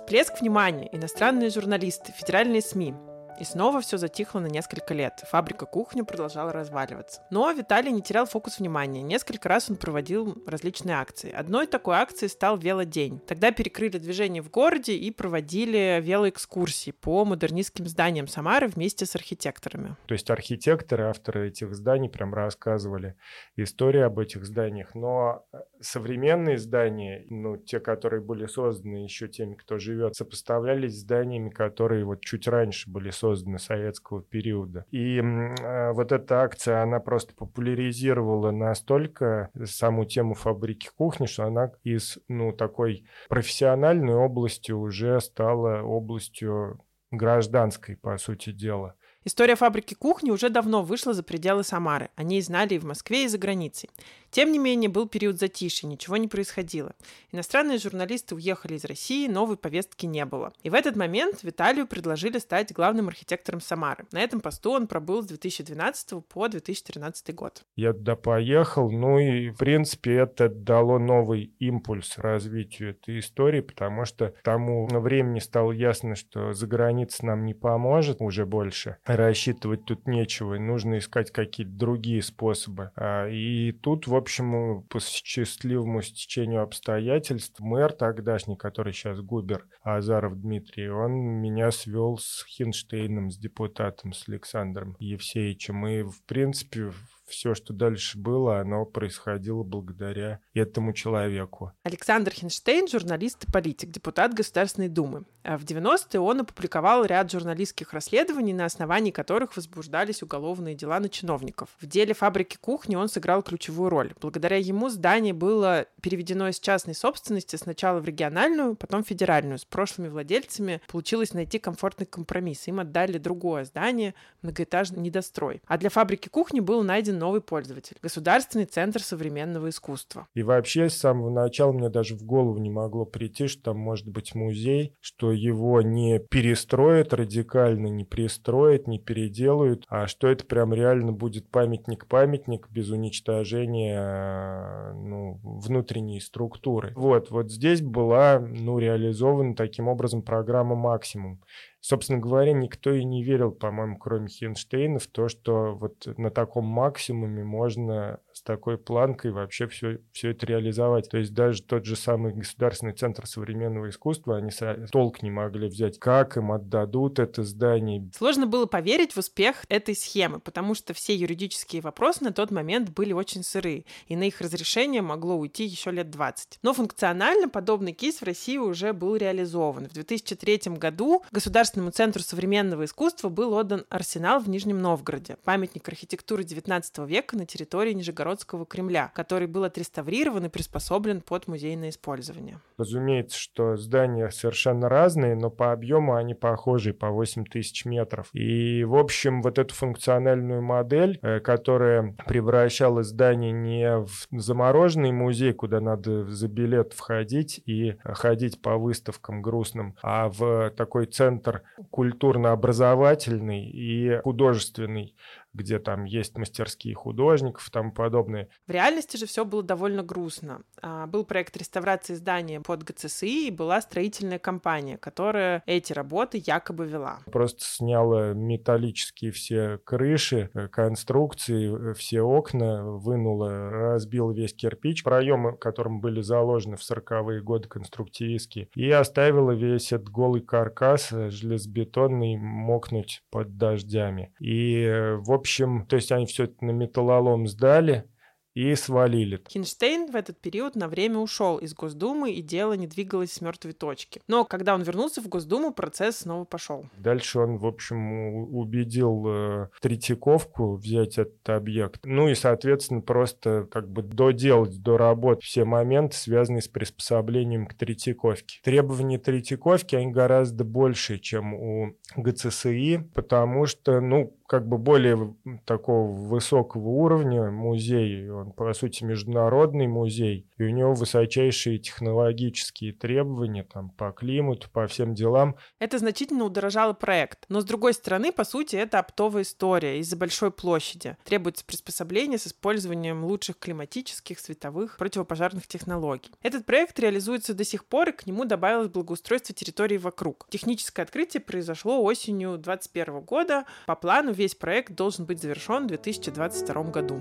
[0.00, 2.94] Всплеск внимания, иностранные журналисты, федеральные СМИ.
[3.40, 5.24] И снова все затихло на несколько лет.
[5.30, 7.22] Фабрика кухни продолжала разваливаться.
[7.30, 9.00] Но Виталий не терял фокус внимания.
[9.00, 11.32] Несколько раз он проводил различные акции.
[11.32, 13.18] Одной такой акцией стал велодень.
[13.20, 19.96] Тогда перекрыли движение в городе и проводили велоэкскурсии по модернистским зданиям Самары вместе с архитекторами.
[20.06, 23.14] То есть архитекторы, авторы этих зданий прям рассказывали
[23.56, 24.94] истории об этих зданиях.
[24.94, 31.00] Но э, современные здания, ну, те, которые были созданы еще теми, кто живет, сопоставлялись с
[31.00, 34.84] зданиями, которые вот чуть раньше были созданы созданы советского периода.
[34.90, 41.70] И э, вот эта акция, она просто популяризировала настолько саму тему фабрики кухни, что она
[41.84, 46.80] из, ну, такой профессиональной области уже стала областью
[47.12, 48.94] гражданской, по сути дела.
[49.24, 52.08] История фабрики кухни уже давно вышла за пределы Самары.
[52.16, 53.90] О ней знали и в Москве, и за границей.
[54.30, 56.94] Тем не менее, был период затишья, ничего не происходило.
[57.32, 60.52] Иностранные журналисты уехали из России, новой повестки не было.
[60.62, 64.06] И в этот момент Виталию предложили стать главным архитектором Самары.
[64.12, 67.64] На этом посту он пробыл с 2012 по 2013 год.
[67.76, 74.04] Я туда поехал, ну и, в принципе, это дало новый импульс развитию этой истории, потому
[74.04, 80.06] что тому времени стало ясно, что за границей нам не поможет уже больше рассчитывать тут
[80.06, 82.90] нечего, нужно искать какие-то другие способы.
[82.96, 90.40] А, и тут, в общем, по счастливому стечению обстоятельств, мэр тогдашний, который сейчас Губер, Азаров
[90.40, 95.86] Дмитрий, он меня свел с Хинштейном, с депутатом, с Александром Евсеевичем.
[95.86, 96.92] И, в принципе,
[97.30, 101.72] все, что дальше было, оно происходило благодаря этому человеку.
[101.84, 105.24] Александр Хинштейн— журналист и политик, депутат Государственной Думы.
[105.42, 111.08] А в 90-е он опубликовал ряд журналистских расследований, на основании которых возбуждались уголовные дела на
[111.08, 111.70] чиновников.
[111.80, 114.12] В деле фабрики кухни он сыграл ключевую роль.
[114.20, 119.58] Благодаря ему здание было переведено из частной собственности сначала в региональную, потом в федеральную.
[119.58, 122.68] С прошлыми владельцами получилось найти комфортный компромисс.
[122.68, 125.62] Им отдали другое здание, многоэтажный недострой.
[125.66, 130.26] А для фабрики кухни был найден новый пользователь— Государственный центр современного искусства.
[130.34, 134.08] И вообще с самого начала мне даже в голову не могло прийти, что там может
[134.08, 140.74] быть музей, что его не перестроят радикально, не пристроят, не переделают, а что это прям
[140.74, 146.92] реально будет памятник-памятник без уничтожения ну, внутренней структуры.
[146.96, 151.40] Вот, вот здесь была ну, реализована таким образом программа «Максимум».
[151.80, 156.66] Собственно говоря, никто и не верил, по-моему, кроме Хинштейна, в то, что вот на таком
[156.66, 161.08] максимуме можно с такой планкой вообще все, все это реализовать.
[161.10, 164.50] То есть даже тот же самый Государственный центр современного искусства, они
[164.90, 168.10] толк не могли взять, как им отдадут это здание.
[168.16, 172.90] Сложно было поверить в успех этой схемы, потому что все юридические вопросы на тот момент
[172.90, 176.58] были очень сырые, и на их разрешение могло уйти еще лет 20.
[176.62, 179.88] Но функционально подобный кейс в России уже был реализован.
[179.88, 186.42] В 2003 году Государственному центру современного искусства был отдан арсенал в Нижнем Новгороде, памятник архитектуры
[186.42, 192.60] XIX века на территории Нижегородского Кремля, который был отреставрирован и приспособлен под музейное использование.
[192.76, 198.28] Разумеется, что здания совершенно разные, но по объему они похожи, по 8 тысяч метров.
[198.32, 205.52] И, в общем, вот эту функциональную модель, э, которая превращала здание не в замороженный музей,
[205.52, 213.64] куда надо за билет входить и ходить по выставкам грустным, а в такой центр культурно-образовательный
[213.64, 215.14] и художественный
[215.52, 218.48] где там есть мастерские художников и тому подобное.
[218.66, 220.62] В реальности же все было довольно грустно.
[220.82, 226.86] А, был проект реставрации здания под ГЦСИ и была строительная компания, которая эти работы якобы
[226.86, 227.20] вела.
[227.26, 235.56] Просто сняла металлические все крыши, э, конструкции, э, все окна, вынула, разбил весь кирпич, проемы,
[235.56, 242.36] которым были заложены в 40-е годы конструктивистские, и оставила весь этот голый каркас э, железобетонный
[242.36, 244.32] мокнуть под дождями.
[244.40, 248.06] И, в общем, то есть они все это на металлолом сдали,
[248.54, 249.42] и свалили.
[249.48, 253.72] Хинштейн в этот период на время ушел из Госдумы, и дело не двигалось с мертвой
[253.72, 254.20] точки.
[254.26, 256.86] Но когда он вернулся в Госдуму, процесс снова пошел.
[256.98, 262.00] Дальше он, в общем, убедил э, Третьяковку взять этот объект.
[262.04, 268.60] Ну и, соответственно, просто как бы доделать, доработать все моменты, связанные с приспособлением к Третьяковке.
[268.64, 276.10] Требования Третьяковки, они гораздо больше, чем у ГЦСИ, потому что, ну, как бы более такого
[276.10, 283.90] высокого уровня музей, он, по сути, международный музей, и у него высочайшие технологические требования там,
[283.90, 285.54] по климату, по всем делам.
[285.78, 287.44] Это значительно удорожало проект.
[287.48, 291.16] Но, с другой стороны, по сути, это оптовая история из-за большой площади.
[291.22, 296.32] Требуется приспособление с использованием лучших климатических, световых, противопожарных технологий.
[296.42, 300.48] Этот проект реализуется до сих пор, и к нему добавилось благоустройство территории вокруг.
[300.50, 303.64] Техническое открытие произошло осенью 2021 года.
[303.86, 307.20] По плану весь проект должен быть завершен в 2022 году.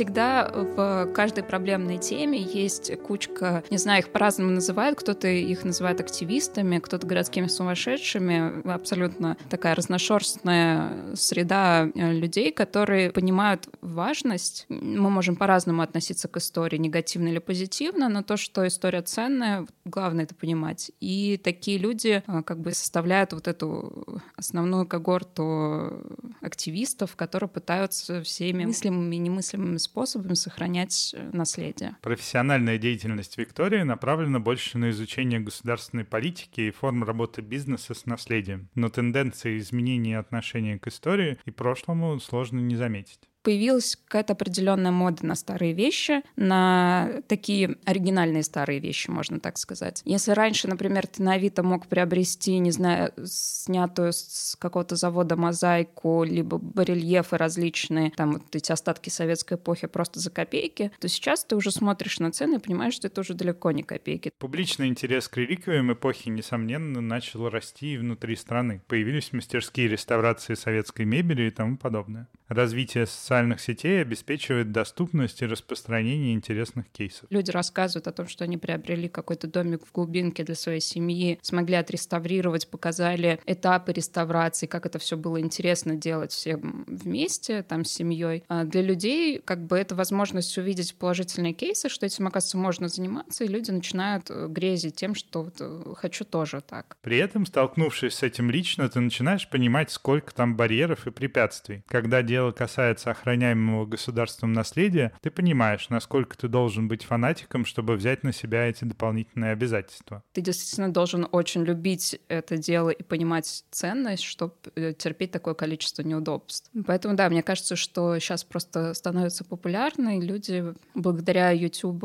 [0.00, 6.00] Всегда в каждой проблемной теме есть кучка, не знаю, их по-разному называют, кто-то их называет
[6.00, 14.64] активистами, кто-то городскими сумасшедшими, абсолютно такая разношерстная среда э, людей, которые понимают важность.
[14.70, 20.24] Мы можем по-разному относиться к истории, негативно или позитивно, но то, что история ценная, главное
[20.24, 20.90] это понимать.
[21.00, 26.02] И такие люди э, как бы составляют вот эту основную когорту
[26.40, 31.96] активистов, которые пытаются всеми мыслимыми и немыслимыми способами сохранять э, наследие.
[32.02, 38.68] Профессиональная деятельность Виктории направлена больше на изучение государственной политики и форм работы бизнеса с наследием.
[38.74, 43.29] Но тенденции изменения отношения к истории и прошлому сложно не заметить.
[43.42, 50.02] Появилась какая-то определенная мода на старые вещи, на такие оригинальные старые вещи, можно так сказать.
[50.04, 56.24] Если раньше, например, ты на Авито мог приобрести, не знаю, снятую с какого-то завода мозаику,
[56.24, 61.56] либо барельефы различные, там вот эти остатки советской эпохи просто за копейки, то сейчас ты
[61.56, 64.32] уже смотришь на цены и понимаешь, что это уже далеко не копейки.
[64.38, 68.82] Публичный интерес к реликвиям эпохи, несомненно, начал расти и внутри страны.
[68.86, 72.28] Появились мастерские реставрации советской мебели и тому подобное.
[72.48, 77.26] Развитие социальных сетей обеспечивает доступность и распространение интересных кейсов.
[77.30, 81.76] Люди рассказывают о том, что они приобрели какой-то домик в глубинке для своей семьи, смогли
[81.76, 88.42] отреставрировать, показали этапы реставрации, как это все было интересно делать всем вместе, там, с семьей.
[88.48, 93.44] А для людей как бы это возможность увидеть положительные кейсы, что этим, оказывается, можно заниматься,
[93.44, 96.96] и люди начинают э, грезить тем, что вот, э, хочу тоже так.
[97.00, 101.84] При этом, столкнувшись с этим лично, ты начинаешь понимать, сколько там барьеров и препятствий.
[101.86, 107.94] Когда дело дело касается охраняемого государством наследия, ты понимаешь, насколько ты должен быть фанатиком, чтобы
[107.96, 110.22] взять на себя эти дополнительные обязательства.
[110.32, 116.02] Ты действительно должен очень любить это дело и понимать ценность, чтобы э, терпеть такое количество
[116.02, 116.70] неудобств.
[116.86, 122.00] Поэтому, да, мне кажется, что сейчас просто становится популярно, и люди благодаря YouTube,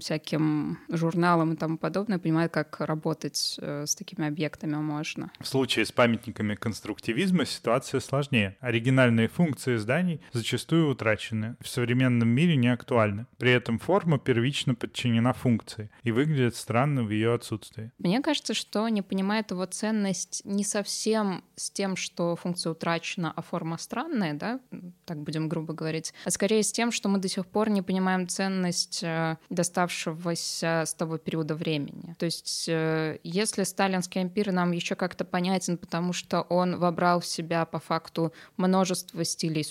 [0.00, 5.30] всяким журналам и тому подобное понимают, как работать э, с такими объектами можно.
[5.40, 8.56] В случае с памятниками конструктивизма ситуация сложнее.
[8.60, 13.26] Оригинальные функции зданий зачастую утрачены, в современном мире не актуальны.
[13.38, 17.92] При этом форма первично подчинена функции и выглядит странно в ее отсутствии.
[17.98, 23.42] Мне кажется, что не понимает его ценность не совсем с тем, что функция утрачена, а
[23.42, 24.60] форма странная, да,
[25.04, 28.28] так будем грубо говорить, а скорее с тем, что мы до сих пор не понимаем
[28.28, 32.14] ценность э, доставшегося с того периода времени.
[32.18, 37.26] То есть э, если сталинский ампир нам еще как-то понятен, потому что он вобрал в
[37.26, 39.64] себя по факту множество стилей,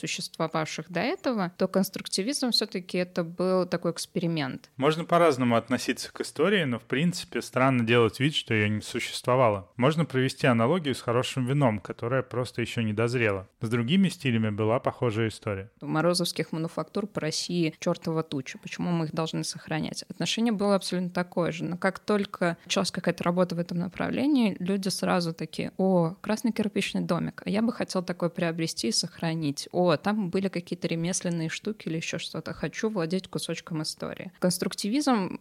[0.44, 4.70] существовавших до этого, то конструктивизм все-таки это был такой эксперимент.
[4.78, 9.70] Можно по-разному относиться к истории, но в принципе странно делать вид, что ее не существовало.
[9.78, 13.48] Можно провести аналогию с хорошим вином, которое просто еще не дозрело.
[13.62, 15.70] С другими стилями была похожая история.
[15.82, 18.58] У морозовских мануфактур по России чертова туча.
[18.58, 20.04] Почему мы их должны сохранять?
[20.10, 21.64] Отношение было абсолютно такое же.
[21.64, 27.02] Но как только началась какая-то работа в этом направлении, люди сразу такие, о, красный кирпичный
[27.02, 31.88] домик, а я бы хотел такой приобрести и сохранить о, там были какие-то ремесленные штуки
[31.88, 34.32] или еще что-то, хочу владеть кусочком истории.
[34.40, 35.40] Конструктивизм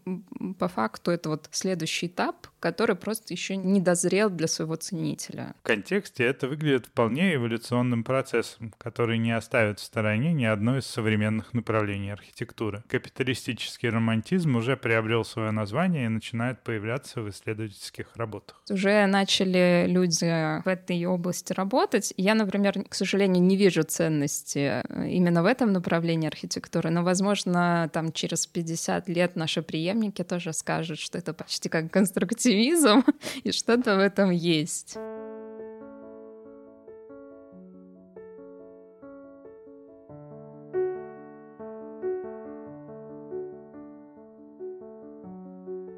[0.59, 5.55] по факту это вот следующий этап, который просто еще не дозрел для своего ценителя.
[5.65, 10.87] В контексте это выглядит вполне эволюционным процессом, который не оставит в стороне ни одно из
[10.87, 12.85] современных направлений архитектуры.
[12.87, 18.63] Капиталистический романтизм уже приобрел свое название и начинает появляться в исследовательских работах.
[18.71, 22.15] Уже начали люди в этой области работать.
[22.17, 27.91] Я, например, к сожалению, не вижу ценности э, именно в этом направлении архитектуры, но, возможно,
[27.93, 31.91] там через 50 лет наши преемники тоже скажут, что это почти как
[32.53, 33.05] конструктивизм,
[33.45, 34.99] и что-то в этом есть.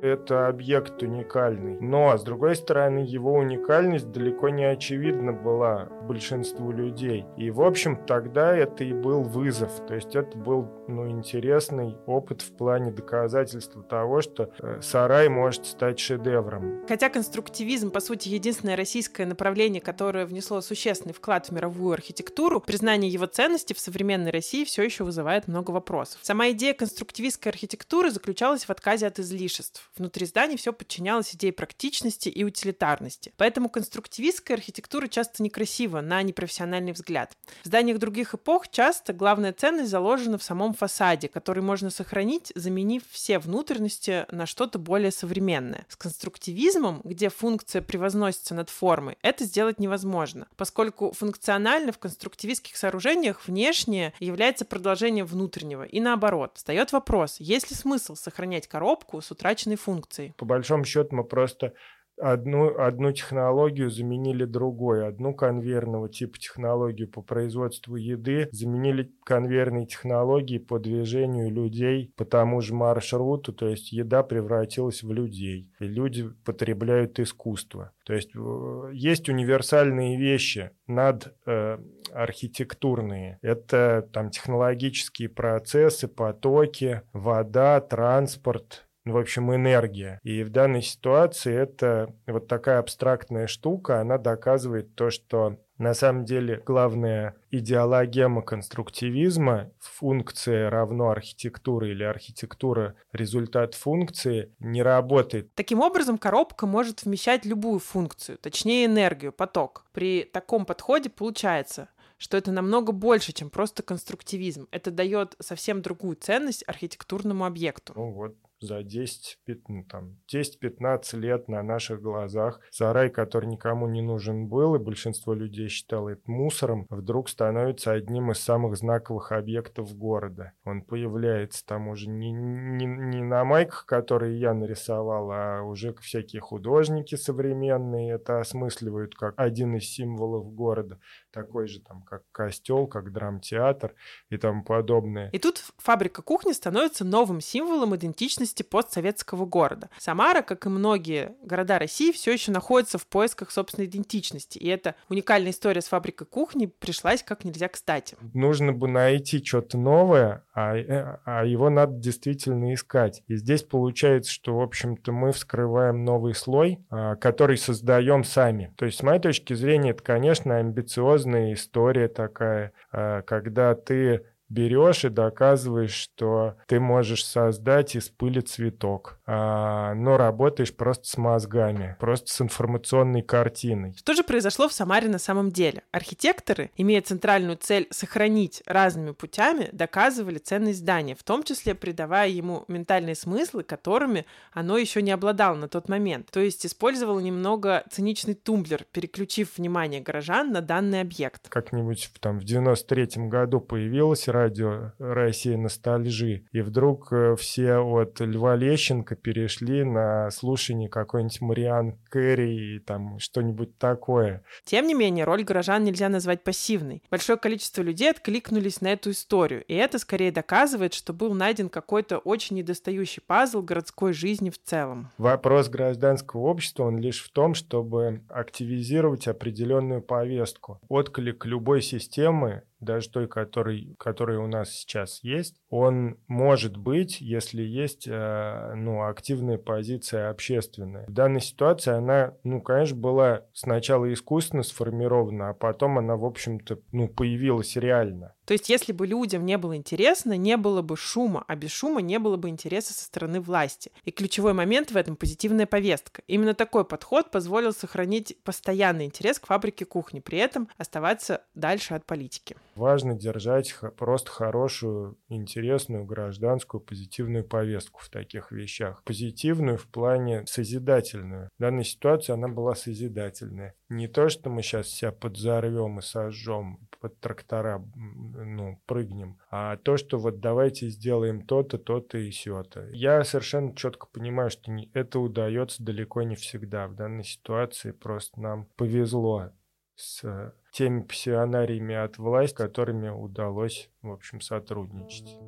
[0.04, 1.78] это объект уникальный.
[1.80, 7.24] Но, с другой стороны, его уникальность далеко не очевидна была большинству людей.
[7.36, 9.84] И, в общем, тогда это и был вызов.
[9.86, 15.66] То есть это был ну, интересный опыт в плане доказательства того, что э, сарай может
[15.66, 16.84] стать шедевром.
[16.88, 23.10] Хотя конструктивизм, по сути, единственное российское направление, которое внесло существенный вклад в мировую архитектуру, признание
[23.10, 26.20] его ценности в современной России все еще вызывает много вопросов.
[26.22, 29.90] Сама идея конструктивистской архитектуры заключалась в отказе от излишеств.
[29.96, 33.32] Внутри зданий все подчинялось идее практичности и утилитарности.
[33.36, 37.36] Поэтому конструктивистская архитектура часто некрасива на непрофессиональный взгляд.
[37.62, 43.02] В зданиях других эпох часто главная ценность заложена в самом фасаде, который можно сохранить, заменив
[43.10, 45.86] все внутренности на что-то более современное.
[45.88, 53.46] С конструктивизмом, где функция превозносится над формой, это сделать невозможно, поскольку функционально в конструктивистских сооружениях
[53.46, 55.84] внешнее является продолжением внутреннего.
[55.84, 60.34] И наоборот, встает вопрос, есть ли смысл сохранять коробку с утраченной функцией?
[60.36, 61.74] По большому счету мы просто
[62.18, 65.06] одну, одну технологию заменили другой.
[65.06, 72.60] Одну конвейерного типа технологию по производству еды заменили конвейерной технологией по движению людей по тому
[72.60, 77.92] же маршруту, то есть еда превратилась в людей, и люди потребляют искусство.
[78.04, 81.78] То есть э, есть универсальные вещи над э,
[82.12, 83.38] архитектурные.
[83.42, 90.18] Это там технологические процессы, потоки, вода, транспорт, в общем, энергия.
[90.22, 96.24] И в данной ситуации это вот такая абстрактная штука, она доказывает то, что На самом
[96.24, 105.52] деле, главная идеологема конструктивизма, функция равно архитектура или архитектура результат функции, не работает.
[105.54, 109.86] Таким образом, коробка может вмещать любую функцию, точнее энергию, поток.
[109.92, 111.88] При таком подходе получается,
[112.18, 114.68] что это намного больше, чем просто конструктивизм.
[114.70, 117.94] Это дает совсем другую ценность архитектурному объекту.
[117.96, 119.38] Ну вот, за 10,
[119.68, 125.34] ну, там, 10-15 лет на наших глазах сарай, который никому не нужен был, и большинство
[125.34, 130.52] людей считало это мусором, вдруг становится одним из самых знаковых объектов города.
[130.64, 136.40] Он появляется там уже не, не, не на майках, которые я нарисовал, а уже всякие
[136.40, 140.98] художники современные это осмысливают как один из символов города,
[141.32, 143.94] такой же там, как костел, как драмтеатр
[144.30, 145.30] и тому подобное.
[145.30, 149.88] И тут фабрика кухни становится новым символом идентичности идентичности постсоветского города.
[149.98, 154.58] Самара, как и многие города России, все еще находится в поисках собственной идентичности.
[154.58, 158.16] И эта уникальная история с фабрикой кухни пришлась как нельзя кстати.
[158.34, 163.22] Нужно бы найти что-то новое, а, э, а его надо действительно искать.
[163.26, 168.72] И здесь получается, что, в общем-то, мы вскрываем новый слой, а, который создаем сами.
[168.76, 174.24] То есть, с моей точки зрения, это, конечно, амбициозная история такая, а, когда ты
[174.54, 181.16] берешь и доказываешь, что ты можешь создать из пыли цветок, а, но работаешь просто с
[181.18, 183.94] мозгами, просто с информационной картиной.
[183.96, 185.82] Что же произошло в Самаре на самом деле?
[185.90, 192.64] Архитекторы, имея центральную цель сохранить разными путями, доказывали ценность здания, в том числе придавая ему
[192.68, 196.30] ментальные смыслы, которыми оно еще не обладало на тот момент.
[196.30, 201.48] То есть использовало немного циничный тумблер, переключив внимание горожан на данный объект.
[201.48, 208.56] Как-нибудь там в 93 году появилась радио «Россия ностальжи», и вдруг э, все от Льва
[208.56, 214.42] Лещенко перешли на слушание какой-нибудь Мариан Кэрри и там что-нибудь такое.
[214.64, 217.02] Тем не менее, роль горожан нельзя назвать пассивной.
[217.10, 222.18] Большое количество людей откликнулись на эту историю, и это скорее доказывает, что был найден какой-то
[222.18, 225.10] очень недостающий пазл городской жизни в целом.
[225.16, 230.80] Вопрос гражданского общества, он лишь в том, чтобы активизировать определенную повестку.
[230.88, 237.62] Отклик любой системы даже той, который, который у нас сейчас есть, он может быть, если
[237.62, 241.06] есть э, ну, активная позиция общественная.
[241.06, 246.78] В данной ситуации она, ну, конечно, была сначала искусственно сформирована, а потом она, в общем-то,
[246.92, 248.34] ну, появилась реально.
[248.44, 252.00] То есть, если бы людям не было интересно, не было бы шума, а без шума
[252.00, 253.90] не было бы интереса со стороны власти.
[254.04, 256.22] И ключевой момент в этом— позитивная повестка.
[256.26, 262.04] Именно такой подход позволил сохранить постоянный интерес к фабрике кухни, при этом оставаться дальше от
[262.04, 262.56] политики.
[262.74, 269.02] Важно держать просто хорошую, интересную, гражданскую, позитивную повестку в таких вещах.
[269.04, 271.50] Позитивную в плане созидательную.
[271.56, 273.74] В данной ситуации она была созидательная.
[273.88, 279.98] Не то, что мы сейчас себя подзорвем и сожжем, под трактора ну, прыгнем, а то,
[279.98, 282.88] что вот давайте сделаем то-то, то-то и сё-то.
[282.92, 286.88] Я совершенно четко понимаю, что это удается далеко не всегда.
[286.88, 289.50] В данной ситуации просто нам повезло
[289.96, 295.38] с теми пассионариями от власти, которыми удалось, в общем, сотрудничать.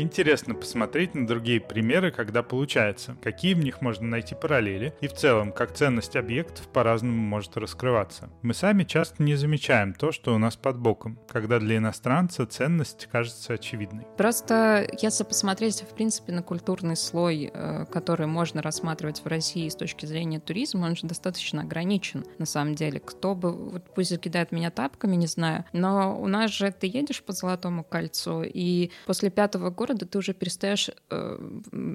[0.00, 5.12] Интересно посмотреть на другие примеры, когда получается, какие в них можно найти параллели и в
[5.12, 8.30] целом, как ценность объектов по-разному может раскрываться.
[8.42, 13.08] Мы сами часто не замечаем то, что у нас под боком, когда для иностранца ценность
[13.10, 14.06] кажется очевидной.
[14.16, 19.74] Просто если посмотреть, в принципе, на культурный слой, э, который можно рассматривать в России с
[19.74, 23.00] точки зрения туризма, он же достаточно ограничен, на самом деле.
[23.00, 27.24] Кто бы, вот пусть закидает меня тапками, не знаю, но у нас же ты едешь
[27.24, 31.38] по Золотому кольцу, и после пятого года города ты уже перестаешь э,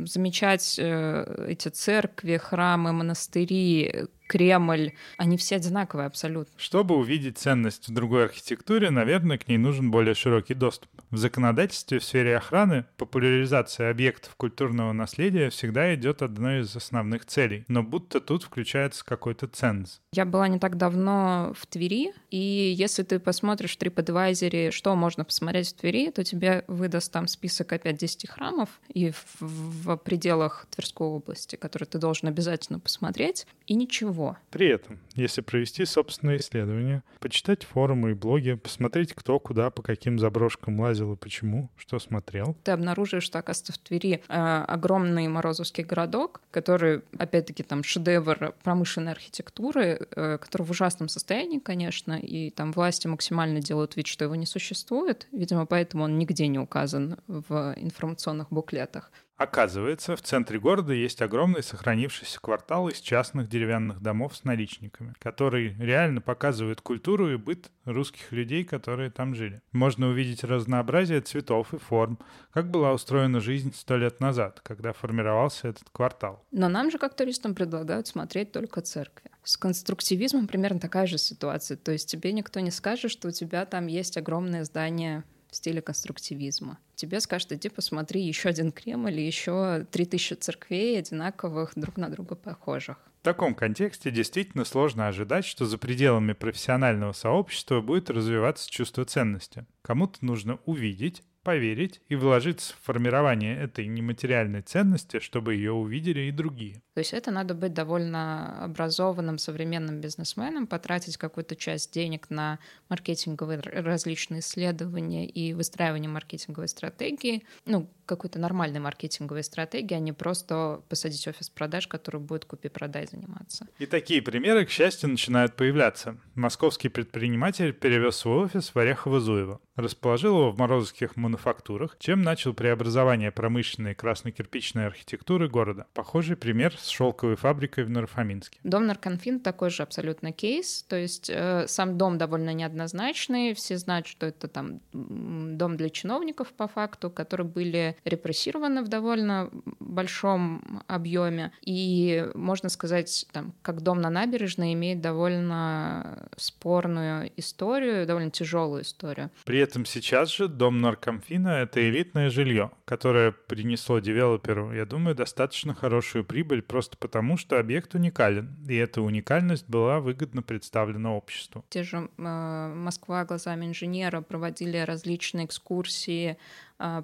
[0.06, 6.52] замечать э, эти церкви, храмы, монастыри, Кремль, они все одинаковые абсолютно.
[6.58, 10.90] Чтобы увидеть ценность в другой архитектуре, наверное, к ней нужен более широкий доступ.
[11.12, 17.64] В законодательстве в сфере охраны популяризация объектов культурного наследия всегда идет одной из основных целей,
[17.68, 20.02] но будто тут включается какой-то ценз.
[20.14, 25.26] Я была не так давно в Твери, и если ты посмотришь в TripAdvisor, что можно
[25.26, 30.66] посмотреть в Твери, то тебе выдаст там список опять 10 храмов и в, в пределах
[30.72, 34.38] Тверской области, которые ты должен обязательно посмотреть, и ничего него.
[34.50, 40.20] При этом, если провести собственное исследование, почитать форумы и блоги, посмотреть, кто куда по каким
[40.20, 41.70] заброшкам лазил и почему?
[41.76, 42.56] Что смотрел?
[42.64, 49.12] Ты обнаружишь, что, оказывается, в Твери э, огромный Морозовский городок, который, опять-таки, там шедевр промышленной
[49.12, 54.36] архитектуры, э, который в ужасном состоянии, конечно, и там власти максимально делают вид, что его
[54.36, 55.28] не существует.
[55.32, 59.12] Видимо, поэтому он нигде не указан в информационных буклетах.
[59.44, 65.76] Оказывается, в центре города есть огромный сохранившийся квартал из частных деревянных домов с наличниками, который
[65.80, 69.62] реально показывает культуру и быт русских людей, которые там жили.
[69.74, 72.20] Можно увидеть разнообразие цветов и форм,
[72.54, 76.46] как была устроена жизнь сто лет назад, когда формировался этот квартал.
[76.52, 79.30] Но нам же, как туристам, предлагают смотреть только церкви.
[79.44, 81.76] С конструктивизмом примерно такая же ситуация.
[81.76, 85.82] То есть тебе никто не скажет, что у тебя там есть огромное здание в стиле
[85.82, 86.80] конструктивизма.
[86.96, 92.36] Тебе скажут, иди посмотри еще один Кремль или еще 3000 церквей одинаковых, друг на друга
[92.36, 92.98] похожих.
[93.22, 99.66] В таком контексте действительно сложно ожидать, что за пределами профессионального сообщества будет развиваться чувство ценности.
[99.82, 106.32] Кому-то нужно увидеть, поверить и вложиться в формирование этой нематериальной ценности, чтобы ее увидели и
[106.32, 106.82] другие.
[106.94, 113.60] То есть это надо быть довольно образованным современным бизнесменом, потратить какую-то часть денег на маркетинговые
[113.60, 121.28] различные исследования и выстраивание маркетинговой стратегии, ну, какой-то нормальной маркетинговой стратегии, а не просто посадить
[121.28, 123.68] офис продаж, который будет купи-продай заниматься.
[123.80, 126.18] И такие примеры, к счастью, начинают появляться.
[126.36, 133.32] Московский предприниматель перевез свой офис в Орехово-Зуево, расположил его в морозовских мануфактурах, чем начал преобразование
[133.32, 135.88] промышленной красно-кирпичной архитектуры города.
[135.94, 138.60] Похожий пример с шелковой фабрикой в Нарфаминске.
[138.64, 144.08] Дом Нарконфин такой же абсолютно кейс, то есть э, сам дом довольно неоднозначный, все знают,
[144.08, 151.52] что это там дом для чиновников по факту, которые были репрессированы в довольно большом объеме,
[151.62, 159.30] и можно сказать, там, как дом на набережной имеет довольно спорную историю, довольно тяжелую историю.
[159.46, 165.74] При этом сейчас же дом Наркомфина— это элитное жилье, которое принесло девелоперу, я думаю, достаточно
[165.74, 171.64] хорошую прибыль просто потому, что объект уникален, и эта уникальность была выгодно представлена обществу.
[171.70, 176.38] Те же э, Москва глазами инженера проводили различные экскурсии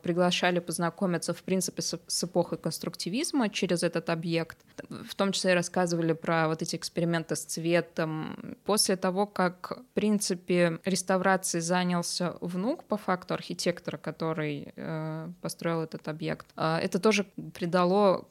[0.03, 4.57] приглашали познакомиться, в принципе, с, с эпохой конструктивизма через этот объект.
[4.89, 8.55] В том числе рассказывали про вот эти эксперименты с цветом.
[8.65, 16.07] После того, как, в принципе, реставрацией занялся внук, по факту, архитектора, который э, построил этот
[16.07, 18.27] объект, э, это тоже придало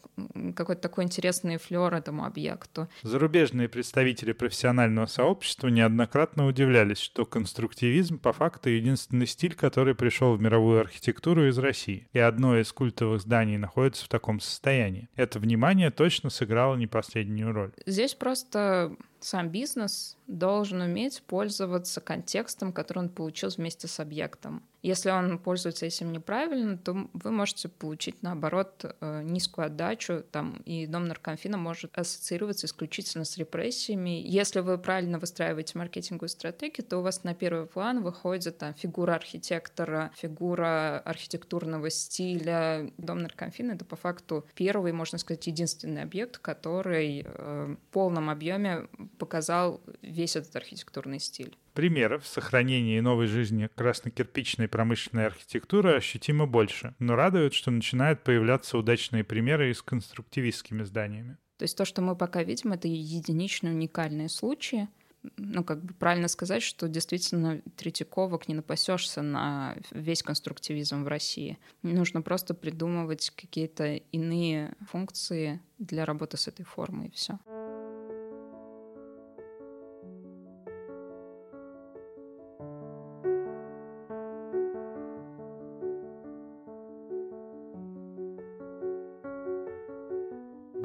[0.57, 2.89] какой-то такой интересный флер этому объекту.
[3.03, 10.41] Зарубежные представители профессионального сообщества неоднократно удивлялись, что конструктивизм по факту единственный стиль, который пришел в
[10.41, 15.09] мировую архитектуру архитектуру из России, и одно из культовых зданий находится в таком состоянии.
[15.17, 17.73] Это внимание точно сыграло не последнюю роль.
[17.87, 24.63] Здесь просто сам бизнес должен уметь пользоваться контекстом, который он получил вместе с объектом.
[24.83, 30.87] Если он пользуется этим неправильно, то вы можете получить, наоборот, э, низкую отдачу, там, и
[30.87, 34.23] дом наркомфина может ассоциироваться исключительно с репрессиями.
[34.25, 39.15] Если вы правильно выстраиваете маркетинговую стратегию, то у вас на первый план выходит там, фигура
[39.15, 42.93] архитектора, фигура архитектурного стиля.
[42.99, 48.87] Дом наркомфина— это по факту первый, можно сказать, единственный объект, который э, в полном объеме
[49.19, 51.57] показал весь этот архитектурный стиль.
[51.75, 59.25] Примеров сохранения новой жизни краснокирпичной промышленной архитектуры ощутимо больше, но радует, что начинают появляться удачные
[59.25, 61.37] примеры и с конструктивистскими зданиями.
[61.57, 64.89] То есть то, что мы пока видим, это единичные уникальные случаи,
[65.37, 71.59] ну, как бы правильно сказать, что действительно Третьяковок не напасешься на весь конструктивизм в России.
[71.83, 77.39] Нужно просто придумывать какие-то иные функции для работы с этой формой, и все.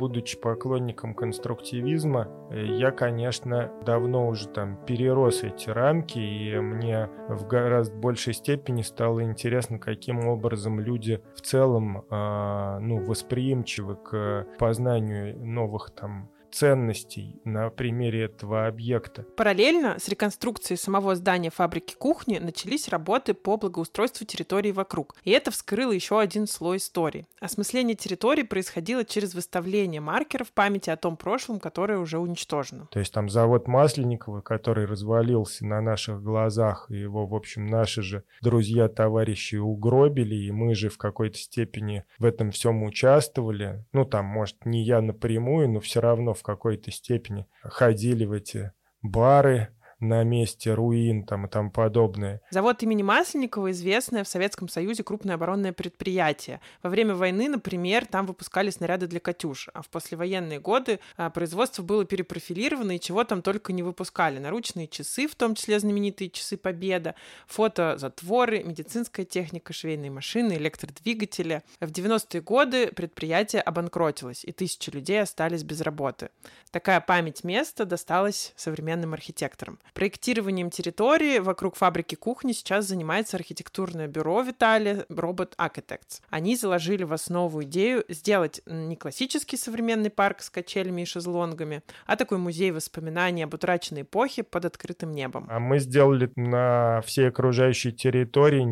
[0.04, 7.48] Будучи поклонником конструктивизма, э, я, конечно, давно уже там перерос эти рамки, и мне в
[7.48, 15.40] гораздо большей степени стало интересно, каким образом люди в целом э, ну, восприимчивы к познанию
[15.40, 19.24] новых там ценностей на примере этого объекта.
[19.36, 25.16] Параллельно с реконструкцией самого здания фабрики кухни начались работы по благоустройству территории вокруг.
[25.24, 27.28] И это вскрыло еще один слой истории.
[27.40, 32.88] Осмысление территории происходило через выставление маркеров памяти о том прошлом, которое уже уничтожено.
[32.92, 38.02] То есть там завод Масленникова, который развалился на наших глазах, и его, в общем, наши
[38.02, 43.84] же друзья, товарищи угробили, и мы же в какой-то степени в этом всем участвовали.
[43.94, 48.72] Ну, там, может, не я напрямую, но все равно в какой-то степени ходили в эти
[49.02, 49.70] бары,
[50.04, 52.42] на месте руин там и тому подобное.
[52.50, 56.60] Завод имени Масленникова известное в Советском Союзе крупное оборонное предприятие.
[56.84, 61.82] Во время войны, например, там выпускали снаряды для «Катюш», а в послевоенные годы а, производство
[61.82, 64.40] было перепрофилировано, и чего там только не выпускали.
[64.40, 67.16] Наручные часы, в том числе знаменитые часы «Победа»,
[67.48, 71.64] фотозатворы, медицинская техника, швейные машины, электродвигатели.
[71.80, 76.30] В 90-е годы предприятие обанкротилось, и тысячи людей остались без работы.
[76.72, 79.80] Такая память места досталась современным архитекторам.
[79.94, 86.22] Проектированием территории вокруг фабрики кухни сейчас занимается архитектурное бюро Виталия Robot Architects.
[86.30, 92.16] Они заложили в основу идею сделать не классический современный парк с качелями и шезлонгами, а
[92.16, 95.48] такой музей воспоминаний об утраченной эпохе под открытым небом.
[95.50, 98.64] А мы сделали на всей окружающей территории,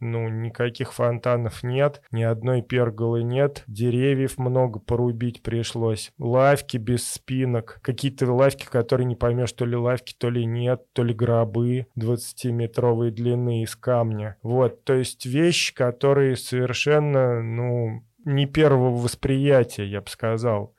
[0.00, 7.56] ну, никаких фонтанов нет, ни одной перголы нет, деревьев много порубить пришлось, лавки без спин
[7.56, 11.86] рынок, какие-то лавки, которые не поймешь, то ли лавки, то ли нет, то ли гробы
[11.98, 14.36] 20-метровой длины из камня.
[14.42, 20.74] Вот, то есть вещи, которые совершенно, ну, не первого восприятия, я бы сказал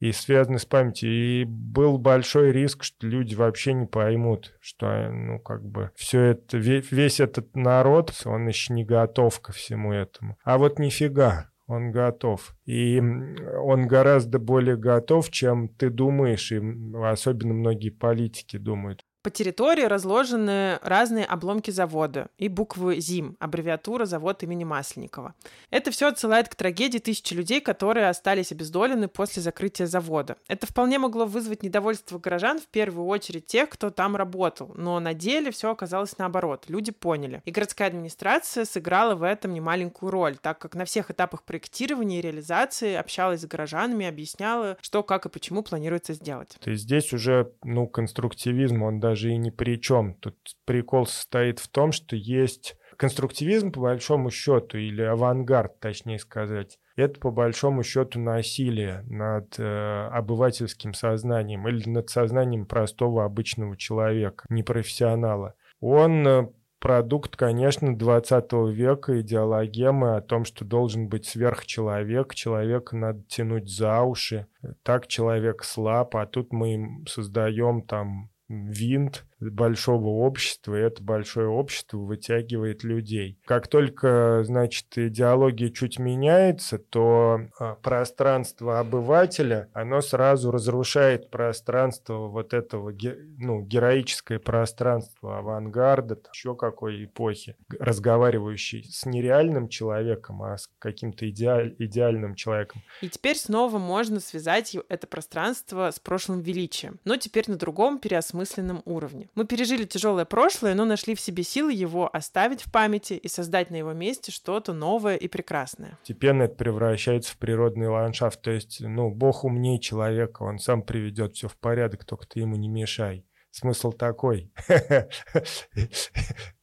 [0.00, 1.10] и связаны с памятью.
[1.10, 6.56] И был большой риск, что люди вообще не поймут, что, ну, как бы, все это,
[6.56, 10.36] весь этот народ, он еще не готов ко всему этому.
[10.44, 12.54] А вот нифига он готов.
[12.64, 16.60] И он гораздо более готов, чем ты думаешь, и
[17.04, 19.04] особенно многие политики думают.
[19.28, 25.34] По территории разложены разные обломки завода и буквы ЗИМ, аббревиатура завод имени Масленникова.
[25.68, 30.38] Это все отсылает к трагедии тысячи людей, которые остались обездолены после закрытия завода.
[30.48, 35.12] Это вполне могло вызвать недовольство горожан, в первую очередь тех, кто там работал, но на
[35.12, 36.64] деле все оказалось наоборот.
[36.68, 37.42] Люди поняли.
[37.44, 42.22] И городская администрация сыграла в этом немаленькую роль, так как на всех этапах проектирования и
[42.22, 46.56] реализации общалась с горожанами, объясняла, что, как и почему планируется сделать.
[46.60, 50.14] То есть здесь уже, ну, конструктивизм, он даже и ни при чем.
[50.14, 56.78] Тут прикол состоит в том, что есть конструктивизм по большому счету, или авангард, точнее сказать,
[56.96, 64.44] это по большому счету насилие над э, обывательским сознанием или над сознанием простого обычного человека,
[64.50, 65.54] непрофессионала.
[65.80, 66.48] Он э,
[66.80, 74.02] продукт, конечно, 20 века, идеологемы о том, что должен быть сверхчеловек, человека надо тянуть за
[74.02, 74.48] уши,
[74.82, 81.98] так человек слаб, а тут мы создаем там Wind большого общества, и это большое общество
[81.98, 83.38] вытягивает людей.
[83.44, 92.52] Как только, значит, идеология чуть меняется, то а, пространство обывателя, оно сразу разрушает пространство вот
[92.52, 92.92] этого,
[93.38, 101.74] ну, героическое пространство авангарда, еще какой эпохи, разговаривающий с нереальным человеком, а с каким-то идеаль,
[101.78, 102.82] идеальным человеком.
[103.00, 108.82] И теперь снова можно связать это пространство с прошлым величием, но теперь на другом переосмысленном
[108.84, 109.27] уровне.
[109.34, 113.70] Мы пережили тяжелое прошлое, но нашли в себе силы его оставить в памяти и создать
[113.70, 115.98] на его месте что-то новое и прекрасное.
[116.00, 118.40] Постепенно это превращается в природный ландшафт.
[118.40, 122.56] То есть, ну, Бог умнее человека, он сам приведет все в порядок, только ты ему
[122.56, 123.24] не мешай.
[123.50, 124.52] Смысл такой.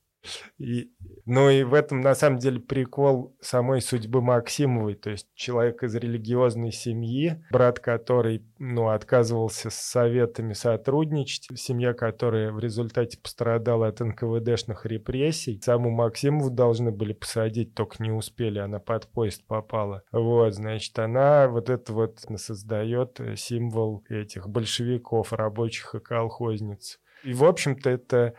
[0.57, 0.91] И,
[1.25, 5.95] ну и в этом на самом деле прикол самой судьбы Максимовой, то есть человек из
[5.95, 13.99] религиозной семьи, брат который, ну, отказывался с советами сотрудничать, семья, которая в результате пострадала от
[13.99, 15.59] НКВДшных репрессий.
[15.61, 20.03] Саму Максимову должны были посадить, только не успели, она под поезд попала.
[20.11, 26.99] Вот, значит, она вот это вот создает символ этих большевиков, рабочих и колхозниц.
[27.23, 28.31] И, в общем-то, это Э,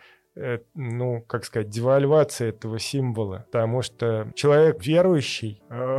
[0.74, 5.99] ну, как сказать, девальвация этого символа, потому что человек верующий, э,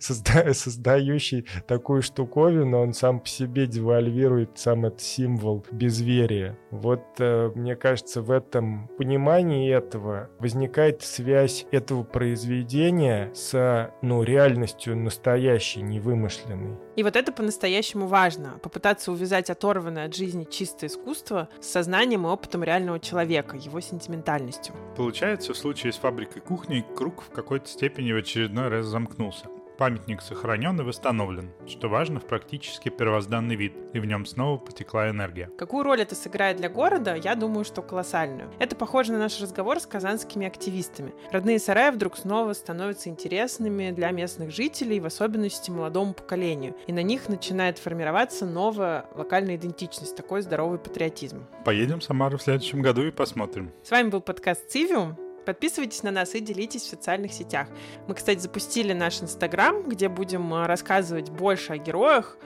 [0.00, 6.58] создающий такую штуковину, он сам по себе девальвирует сам этот символ безверия.
[6.70, 14.96] Вот, э, мне кажется, в этом понимании этого возникает связь этого произведения с, ну, реальностью
[14.96, 16.76] настоящей, невымышленной.
[16.98, 18.58] И вот это по-настоящему важно.
[18.60, 24.74] Попытаться увязать оторванное от жизни чистое искусство с сознанием и опытом реального человека, его сентиментальностью.
[24.96, 29.46] Получается, в случае с фабрикой кухни круг в какой-то степени в очередной раз замкнулся.
[29.78, 35.08] Памятник сохранен и восстановлен, что важно в практически первозданный вид, и в нем снова потекла
[35.08, 35.50] энергия.
[35.56, 38.50] Какую роль это сыграет для города, я думаю, что колоссальную.
[38.58, 41.14] Это похоже на наш разговор с казанскими активистами.
[41.30, 47.04] Родные сараи вдруг снова становятся интересными для местных жителей, в особенности молодому поколению, и на
[47.04, 51.46] них начинает формироваться новая локальная идентичность, такой здоровый патриотизм.
[51.64, 53.70] Поедем в Самару в следующем году и посмотрим.
[53.84, 55.27] С вами был подкаст «Цивиум».
[55.48, 57.68] Подписывайтесь на нас и делитесь в социальных сетях.
[58.06, 62.36] Мы, кстати, запустили наш Инстаграм, где будем э, рассказывать больше о героях,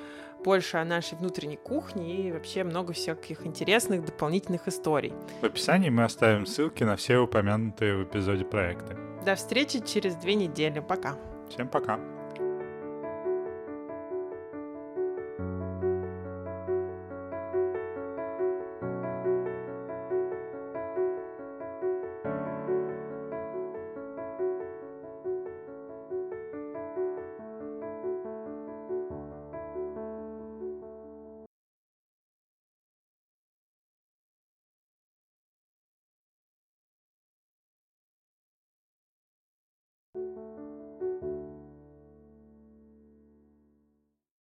[0.45, 5.13] больше о нашей внутренней кухне и вообще много всяких интересных дополнительных историй.
[5.41, 8.97] В описании мы оставим ссылки на все упомянутые в эпизоде проекты.
[9.27, 10.79] До встречи через две недели.
[10.79, 11.19] Пока.
[11.51, 11.99] Всем пока.